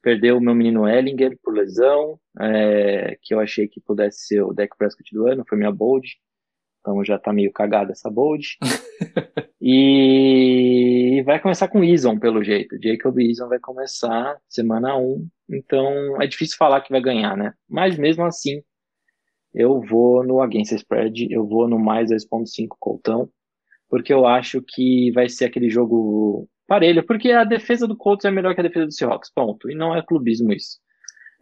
Perdeu 0.01 0.37
o 0.37 0.41
meu 0.41 0.55
menino 0.55 0.87
Ellinger 0.87 1.37
por 1.43 1.53
lesão, 1.53 2.19
é, 2.39 3.17
que 3.21 3.33
eu 3.33 3.39
achei 3.39 3.67
que 3.67 3.81
pudesse 3.81 4.25
ser 4.27 4.41
o 4.41 4.53
deck 4.53 4.75
Prescott 4.77 5.13
do 5.13 5.27
ano, 5.27 5.45
foi 5.47 5.57
minha 5.57 5.71
bold. 5.71 6.07
Então 6.87 7.03
já 7.03 7.19
tá 7.19 7.33
meio 7.33 7.51
cagada 7.51 7.91
essa 7.91 8.09
bold. 8.09 8.57
e 9.61 11.21
vai 11.25 11.37
começar 11.37 11.67
com 11.67 11.83
Eason, 11.83 12.17
pelo 12.17 12.41
jeito. 12.41 12.81
Jacob 12.81 13.19
Eason 13.19 13.49
vai 13.49 13.59
começar 13.59 14.37
semana 14.47 14.95
1. 14.95 15.27
Então 15.49 16.21
é 16.21 16.25
difícil 16.25 16.55
falar 16.55 16.79
que 16.79 16.91
vai 16.91 17.01
ganhar, 17.01 17.35
né? 17.35 17.53
Mas 17.67 17.97
mesmo 17.97 18.23
assim, 18.23 18.61
eu 19.53 19.81
vou 19.81 20.23
no 20.23 20.39
against 20.39 20.71
spread, 20.71 21.27
eu 21.29 21.45
vou 21.45 21.67
no 21.67 21.77
mais 21.77 22.09
2.5 22.09 22.67
coltão, 22.79 23.29
porque 23.89 24.13
eu 24.13 24.25
acho 24.25 24.61
que 24.65 25.11
vai 25.11 25.27
ser 25.27 25.43
aquele 25.43 25.69
jogo 25.69 26.47
parelho, 26.65 27.05
porque 27.05 27.31
a 27.31 27.43
defesa 27.43 27.85
do 27.85 27.97
Colts 27.97 28.23
é 28.23 28.31
melhor 28.31 28.55
que 28.55 28.61
a 28.61 28.63
defesa 28.63 28.85
do 28.85 28.93
Seahawks, 28.93 29.29
ponto. 29.33 29.69
E 29.69 29.75
não 29.75 29.93
é 29.93 30.01
clubismo 30.01 30.53
isso. 30.53 30.77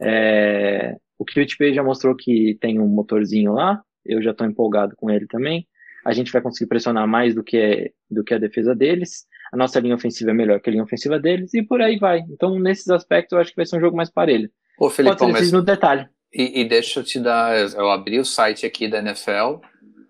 É... 0.01 0.97
O 1.19 1.23
QTP 1.23 1.71
já 1.71 1.83
mostrou 1.83 2.15
que 2.15 2.57
tem 2.59 2.79
um 2.79 2.87
motorzinho 2.87 3.53
lá, 3.53 3.81
eu 4.05 4.21
já 4.21 4.31
estou 4.31 4.45
empolgado 4.45 4.95
com 4.95 5.09
ele 5.09 5.27
também. 5.27 5.67
A 6.05 6.13
gente 6.13 6.31
vai 6.31 6.41
conseguir 6.41 6.69
pressionar 6.69 7.07
mais 7.07 7.33
do 7.33 7.43
que, 7.43 7.91
do 8.09 8.23
que 8.23 8.33
a 8.33 8.37
defesa 8.37 8.75
deles. 8.75 9.25
A 9.51 9.57
nossa 9.57 9.79
linha 9.79 9.95
ofensiva 9.95 10.31
é 10.31 10.33
melhor 10.33 10.59
que 10.59 10.69
a 10.69 10.71
linha 10.71 10.83
ofensiva 10.83 11.19
deles 11.19 11.53
e 11.53 11.63
por 11.63 11.81
aí 11.81 11.97
vai. 11.97 12.19
Então, 12.29 12.59
nesses 12.59 12.89
aspectos, 12.89 13.31
eu 13.31 13.39
acho 13.39 13.51
que 13.51 13.55
vai 13.55 13.65
ser 13.65 13.77
um 13.77 13.81
jogo 13.81 13.97
mais 13.97 14.11
parelho. 14.11 14.49
Ô, 14.79 14.89
ser 14.89 15.03
mas... 15.03 15.51
no 15.51 15.63
detalhe. 15.63 16.07
E, 16.33 16.61
e, 16.61 16.65
deixa 16.65 16.99
eu 16.99 17.03
te 17.03 17.19
dar, 17.19 17.57
eu 17.57 17.89
abri 17.89 18.19
o 18.19 18.25
site 18.25 18.65
aqui 18.65 18.89
da 18.89 18.99
NFL, 18.99 19.61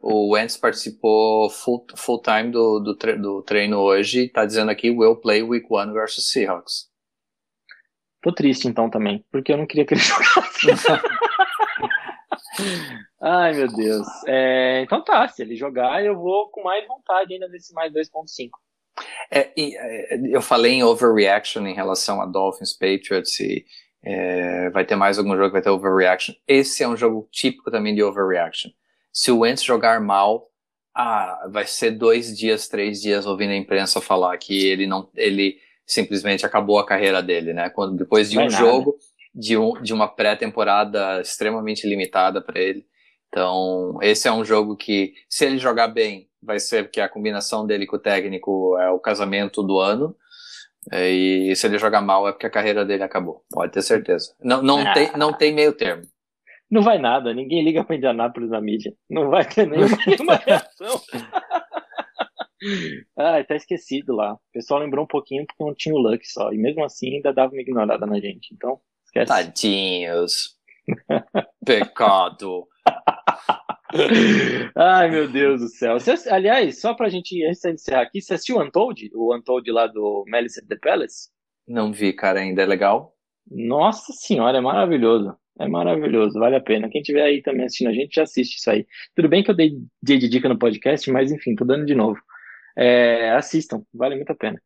o 0.02 0.34
Wentz 0.34 0.58
participou 0.58 1.50
full, 1.50 1.86
full 1.96 2.22
time 2.22 2.52
do, 2.52 2.80
do, 2.80 2.96
tre 2.96 3.16
do 3.16 3.44
treino 3.44 3.78
hoje, 3.78 4.30
tá 4.30 4.44
dizendo 4.46 4.72
aqui, 4.72 4.90
will 4.90 5.16
play 5.16 5.44
week 5.44 5.68
one 5.70 5.94
versus 5.94 6.30
Seahawks. 6.32 6.90
Tô 8.22 8.32
triste 8.34 8.68
então 8.68 8.90
também, 8.90 9.24
porque 9.32 9.54
eu 9.54 9.58
não 9.58 9.68
queria 9.68 9.86
que 9.86 9.94
ele 9.94 10.02
jogasse. 10.06 10.88
Ai, 13.22 13.54
meu 13.54 13.68
Deus. 13.68 14.08
É, 14.28 14.82
então 14.82 15.04
tá, 15.04 15.28
se 15.28 15.42
ele 15.42 15.56
jogar, 15.56 16.04
eu 16.04 16.16
vou 16.16 16.50
com 16.50 16.64
mais 16.64 16.86
vontade 16.88 17.34
ainda 17.34 17.50
desse 17.50 17.74
mais 17.74 17.92
2.5. 17.92 18.50
É, 19.32 19.52
é, 19.58 20.20
eu 20.30 20.42
falei 20.42 20.74
em 20.74 20.84
overreaction 20.84 21.66
em 21.66 21.74
relação 21.74 22.22
a 22.22 22.26
Dolphins, 22.26 22.74
Patriots 22.74 23.40
e 23.40 23.66
é, 24.04 24.70
vai 24.70 24.86
ter 24.86 24.96
mais 24.96 25.18
algum 25.18 25.36
jogo 25.36 25.48
que 25.48 25.54
vai 25.54 25.62
ter 25.62 25.70
overreaction. 25.70 26.36
Esse 26.48 26.84
é 26.84 26.88
um 26.88 26.96
jogo 26.96 27.28
típico 27.32 27.72
também 27.72 27.96
de 27.96 28.04
overreaction. 28.04 28.72
Se 29.12 29.32
o 29.32 29.40
Wentz 29.40 29.64
jogar 29.64 30.00
mal, 30.00 30.48
ah, 30.94 31.48
vai 31.50 31.66
ser 31.66 31.92
dois 31.92 32.38
dias, 32.38 32.68
três 32.68 33.02
dias 33.02 33.26
ouvindo 33.26 33.52
a 33.52 33.56
imprensa 33.56 34.00
falar 34.00 34.38
que 34.38 34.66
ele 34.68 34.86
não, 34.86 35.10
ele 35.16 35.58
simplesmente 35.86 36.46
acabou 36.46 36.80
a 36.80 36.86
carreira 36.86 37.22
dele, 37.22 37.54
né? 37.54 37.70
Quando 37.70 37.98
depois 37.98 38.30
de 38.30 38.40
um 38.40 38.50
jogo, 38.50 38.98
de, 39.36 39.58
um, 39.58 39.74
de 39.82 39.94
uma 39.94 40.08
pré-temporada 40.08 41.20
extremamente 41.20 41.88
limitada 41.88 42.42
para 42.42 42.60
ele. 42.60 42.86
Então, 43.28 44.00
esse 44.02 44.28
é 44.30 44.32
um 44.32 44.46
jogo 44.46 44.78
que, 44.78 45.14
se 45.30 45.46
ele 45.46 45.58
jogar 45.58 45.90
bem, 45.90 46.30
vai 46.42 46.58
ser 46.58 46.90
que 46.90 47.02
a 47.02 47.10
combinação 47.10 47.68
dele 47.68 47.86
com 47.86 47.98
o 47.98 48.00
técnico 48.00 48.78
é 48.80 48.90
o 48.90 49.00
casamento 49.00 49.62
do 49.62 49.78
ano. 49.78 50.16
É, 50.92 51.10
e 51.10 51.56
se 51.56 51.68
ele 51.68 51.78
jogar 51.78 52.00
mal, 52.00 52.28
é 52.28 52.32
porque 52.32 52.46
a 52.46 52.52
carreira 52.52 52.86
dele 52.86 53.04
acabou. 53.04 53.44
Pode 53.52 53.74
ter 53.74 53.82
certeza. 53.82 54.34
Não, 54.42 54.62
não, 54.62 54.80
ah. 54.80 54.94
tem, 54.94 55.12
não 55.18 55.34
tem 55.34 55.54
meio 55.54 55.74
termo. 55.74 56.04
Não 56.72 56.82
vai 56.82 56.98
nada, 56.98 57.34
ninguém 57.34 57.64
liga 57.64 57.84
para 57.84 57.96
Indianápolis 57.96 58.50
na 58.50 58.62
mídia. 58.62 58.94
Não 59.10 59.30
vai 59.30 59.46
ter 59.46 59.68
nenhuma, 59.68 59.98
nenhuma 60.08 60.36
reação. 60.36 61.02
ah, 63.18 63.44
tá 63.44 63.56
esquecido 63.56 64.16
lá. 64.16 64.34
O 64.34 64.40
pessoal 64.54 64.80
lembrou 64.80 65.04
um 65.04 65.08
pouquinho 65.08 65.46
porque 65.46 65.64
não 65.64 65.74
tinha 65.76 65.94
o 65.94 66.00
Luck 66.00 66.26
só. 66.26 66.54
E 66.54 66.58
mesmo 66.58 66.84
assim 66.86 67.16
ainda 67.16 67.34
dava 67.34 67.52
uma 67.52 67.62
ignorada 67.62 68.06
na 68.06 68.20
gente. 68.20 68.54
Então, 68.54 68.80
esquece. 69.16 69.28
Tadinhos. 69.28 70.56
Pecado. 71.66 72.68
Ai, 74.76 75.10
meu 75.10 75.28
Deus 75.28 75.62
do 75.62 75.68
céu. 75.70 76.00
Você, 76.00 76.30
aliás, 76.30 76.82
só 76.82 76.94
pra 76.94 77.10
gente 77.10 77.42
encerrar 77.48 78.02
aqui, 78.02 78.22
você 78.22 78.34
assistiu 78.34 78.58
o 78.58 78.64
Untold? 78.64 79.10
O 79.16 79.34
Untold 79.34 79.72
lá 79.72 79.88
do 79.88 80.26
Malice 80.28 80.60
at 80.60 80.68
the 80.68 80.76
Palace? 80.76 81.30
Não 81.68 81.92
vi, 81.92 82.12
cara, 82.14 82.42
ainda. 82.42 82.62
É 82.62 82.66
legal? 82.66 83.16
Nossa 83.50 84.12
senhora, 84.14 84.58
é 84.58 84.62
maravilhoso. 84.62 85.36
É 85.58 85.68
maravilhoso, 85.68 86.38
vale 86.38 86.58
a 86.58 86.62
pena. 86.62 86.90
Quem 86.90 87.02
tiver 87.02 87.24
aí 87.24 87.42
também 87.42 87.66
assistindo 87.66 87.90
a 87.90 87.94
gente, 87.94 88.16
já 88.16 88.24
assiste 88.24 88.58
isso 88.58 88.70
aí. 88.70 88.86
Tudo 89.16 89.30
bem 89.30 89.42
que 89.42 89.50
eu 89.50 89.56
dei, 89.56 89.72
dei 90.04 90.18
de 90.18 90.28
dica 90.28 90.50
no 90.50 90.60
podcast, 90.60 91.10
mas 91.10 91.32
enfim, 91.32 91.56
tô 91.56 91.64
dando 91.64 91.86
de 91.86 91.96
novo. 91.96 92.20
É, 92.78 93.32
assistam, 93.32 93.82
vale 93.94 94.16
muito 94.16 94.32
a 94.32 94.36
pena. 94.36 94.62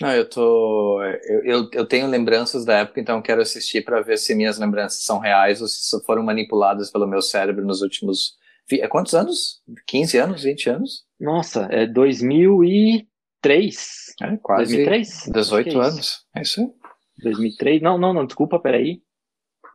Não, 0.00 0.12
eu 0.12 0.28
tô. 0.28 1.02
Eu, 1.02 1.44
eu, 1.44 1.68
eu 1.72 1.86
tenho 1.86 2.06
lembranças 2.06 2.64
da 2.64 2.78
época, 2.78 3.00
então 3.00 3.20
quero 3.20 3.42
assistir 3.42 3.84
para 3.84 4.00
ver 4.00 4.16
se 4.18 4.34
minhas 4.34 4.58
lembranças 4.58 5.02
são 5.02 5.18
reais 5.18 5.60
ou 5.60 5.68
se 5.68 6.02
foram 6.04 6.22
manipuladas 6.22 6.90
pelo 6.90 7.06
meu 7.06 7.20
cérebro 7.20 7.62
nos 7.64 7.82
últimos. 7.82 8.38
É 8.72 8.88
quantos 8.88 9.14
anos? 9.14 9.60
15 9.86 10.18
anos? 10.18 10.42
20 10.44 10.70
anos? 10.70 11.04
Nossa, 11.18 11.66
é 11.70 11.86
2003. 11.86 14.14
É, 14.22 14.36
quase 14.36 14.76
2003? 14.76 15.30
18 15.32 15.68
é 15.68 15.86
anos. 15.86 16.24
É 16.36 16.42
isso 16.42 16.60
aí. 16.60 16.68
2003? 17.22 17.82
Não, 17.82 17.98
não, 17.98 18.14
não, 18.14 18.24
desculpa, 18.24 18.60
peraí. 18.60 19.02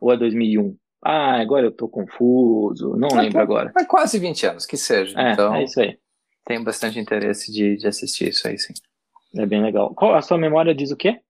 Ou 0.00 0.10
é 0.12 0.16
2001? 0.16 0.74
Ah, 1.04 1.38
agora 1.40 1.66
eu 1.66 1.72
tô 1.72 1.88
confuso, 1.88 2.96
não 2.96 3.08
é, 3.08 3.22
lembro 3.22 3.40
agora. 3.40 3.72
É 3.78 3.84
quase 3.84 4.18
20 4.18 4.46
anos, 4.46 4.66
que 4.66 4.76
seja. 4.76 5.16
É, 5.20 5.32
então, 5.32 5.54
é 5.54 5.62
isso 5.62 5.80
aí. 5.80 5.96
Tenho 6.44 6.64
bastante 6.64 6.98
interesse 6.98 7.52
de, 7.52 7.76
de 7.76 7.86
assistir 7.86 8.30
isso 8.30 8.48
aí, 8.48 8.58
sim. 8.58 8.74
É 9.34 9.46
bem 9.46 9.62
legal. 9.62 9.94
Qual, 9.94 10.14
a 10.14 10.22
sua 10.22 10.38
memória 10.38 10.74
diz 10.74 10.90
o 10.90 10.96
quê? 10.96 11.20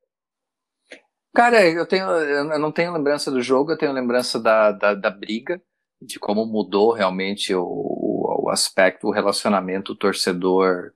Cara, 1.34 1.66
eu 1.66 1.84
tenho, 1.86 2.06
eu 2.08 2.58
não 2.58 2.72
tenho 2.72 2.92
lembrança 2.92 3.30
do 3.30 3.42
jogo, 3.42 3.70
eu 3.70 3.76
tenho 3.76 3.92
lembrança 3.92 4.40
da, 4.40 4.72
da, 4.72 4.94
da 4.94 5.10
briga, 5.10 5.60
de 6.00 6.18
como 6.18 6.46
mudou 6.46 6.92
realmente 6.92 7.54
o, 7.54 7.62
o, 8.42 8.48
aspecto, 8.48 9.08
o 9.08 9.10
relacionamento 9.10 9.94
torcedor, 9.94 10.92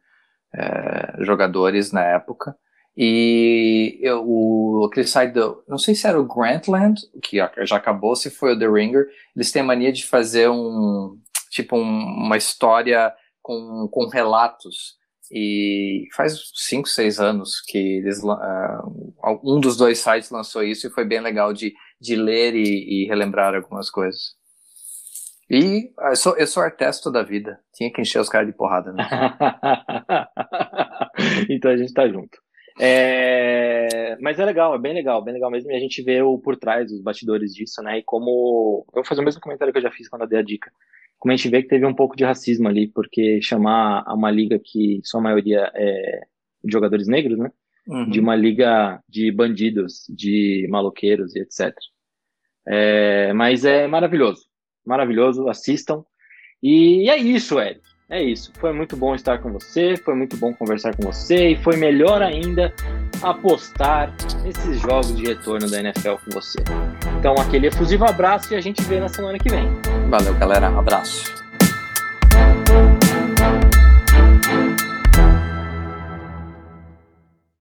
é, 0.54 1.22
jogadores 1.24 1.92
na 1.92 2.02
época. 2.02 2.56
E 2.96 3.98
eu, 4.00 4.24
o, 4.26 4.86
aquele 4.90 5.06
site 5.06 5.32
do. 5.32 5.62
Não 5.68 5.78
sei 5.78 5.94
se 5.94 6.06
era 6.06 6.20
o 6.20 6.26
Grantland, 6.26 7.00
que 7.22 7.36
já 7.36 7.76
acabou, 7.76 8.16
se 8.16 8.30
foi 8.30 8.54
o 8.54 8.58
The 8.58 8.66
Ringer. 8.66 9.08
Eles 9.36 9.52
têm 9.52 9.62
a 9.62 9.64
mania 9.64 9.92
de 9.92 10.06
fazer 10.06 10.48
um. 10.48 11.18
Tipo, 11.50 11.76
um, 11.76 11.82
uma 11.82 12.36
história 12.36 13.12
com, 13.42 13.88
com 13.90 14.08
relatos. 14.08 14.96
E 15.32 16.08
faz 16.16 16.50
5, 16.54 16.88
6 16.88 17.20
anos 17.20 17.62
que 17.66 17.78
eles. 17.78 18.22
Uh, 18.22 19.40
um 19.44 19.60
dos 19.60 19.76
dois 19.76 19.98
sites 19.98 20.30
lançou 20.30 20.62
isso 20.62 20.86
e 20.86 20.90
foi 20.90 21.04
bem 21.04 21.20
legal 21.20 21.52
de, 21.52 21.72
de 22.00 22.16
ler 22.16 22.54
e, 22.54 23.04
e 23.04 23.06
relembrar 23.06 23.54
algumas 23.54 23.88
coisas. 23.88 24.40
E 25.50 25.92
eu 25.98 26.16
sou, 26.16 26.36
eu 26.36 26.46
sou 26.46 26.62
artesto 26.62 27.10
da 27.10 27.22
vida. 27.22 27.58
Tinha 27.74 27.92
que 27.92 28.00
encher 28.00 28.20
os 28.20 28.28
caras 28.28 28.46
de 28.46 28.52
porrada, 28.52 28.92
né? 28.92 29.04
então 31.50 31.72
a 31.72 31.76
gente 31.76 31.92
tá 31.92 32.08
junto. 32.08 32.38
É... 32.80 34.16
Mas 34.20 34.38
é 34.38 34.44
legal, 34.44 34.74
é 34.74 34.78
bem 34.78 34.94
legal, 34.94 35.22
bem 35.22 35.34
legal 35.34 35.50
mesmo. 35.50 35.72
E 35.72 35.74
a 35.74 35.80
gente 35.80 36.02
vê 36.02 36.22
o 36.22 36.38
por 36.38 36.56
trás, 36.56 36.92
os 36.92 37.02
bastidores 37.02 37.52
disso, 37.52 37.82
né? 37.82 37.98
E 37.98 38.02
como. 38.02 38.86
Eu 38.88 39.02
vou 39.02 39.04
fazer 39.04 39.20
o 39.20 39.24
mesmo 39.24 39.40
comentário 39.40 39.72
que 39.72 39.78
eu 39.78 39.82
já 39.82 39.90
fiz 39.90 40.08
quando 40.08 40.22
eu 40.22 40.28
dei 40.28 40.38
a 40.38 40.42
dica. 40.42 40.70
Como 41.20 41.33
a 41.33 41.37
gente 41.37 41.50
vê 41.50 41.62
que 41.62 41.68
teve 41.68 41.85
um 41.85 41.94
pouco 41.94 42.16
de 42.16 42.24
racismo 42.24 42.66
ali, 42.66 42.88
porque 42.88 43.40
chamar 43.42 44.02
a 44.06 44.14
uma 44.14 44.30
liga 44.30 44.59
que 44.59 45.00
sua 45.04 45.20
maioria 45.20 45.70
é 45.74 46.20
de 46.64 46.72
jogadores 46.72 47.06
negros, 47.06 47.38
né? 47.38 47.50
Uhum. 47.87 48.09
De 48.09 48.18
uma 48.18 48.35
liga 48.35 49.00
de 49.09 49.30
bandidos, 49.30 50.04
de 50.09 50.66
maloqueiros 50.70 51.37
e 51.37 51.40
etc. 51.40 51.74
É... 52.66 53.33
Mas 53.35 53.64
é 53.66 53.87
maravilhoso. 53.87 54.42
Maravilhoso, 54.85 55.48
assistam. 55.48 56.02
E 56.62 57.09
é 57.11 57.16
isso, 57.18 57.61
Eric. 57.61 57.83
É 58.09 58.22
isso. 58.22 58.50
Foi 58.59 58.72
muito 58.72 58.96
bom 58.96 59.14
estar 59.14 59.38
com 59.38 59.52
você, 59.52 59.96
foi 59.96 60.14
muito 60.14 60.37
bom 60.37 60.52
conversar 60.52 60.96
com 60.96 61.02
você 61.02 61.50
e 61.50 61.56
foi 61.56 61.76
melhor 61.76 62.22
ainda 62.22 62.74
apostar 63.22 64.12
nesses 64.42 64.80
jogos 64.80 65.14
de 65.16 65.26
retorno 65.26 65.70
da 65.70 65.78
NFL 65.80 66.14
com 66.24 66.30
você. 66.33 66.59
Então, 67.18 67.35
aquele 67.35 67.68
efusivo 67.68 68.04
abraço 68.04 68.52
e 68.52 68.56
a 68.56 68.61
gente 68.61 68.83
vê 68.83 68.98
na 68.98 69.09
semana 69.09 69.38
que 69.38 69.48
vem. 69.48 69.89
Valeu, 70.10 70.34
galera. 70.34 70.66
Abraço. 70.76 71.32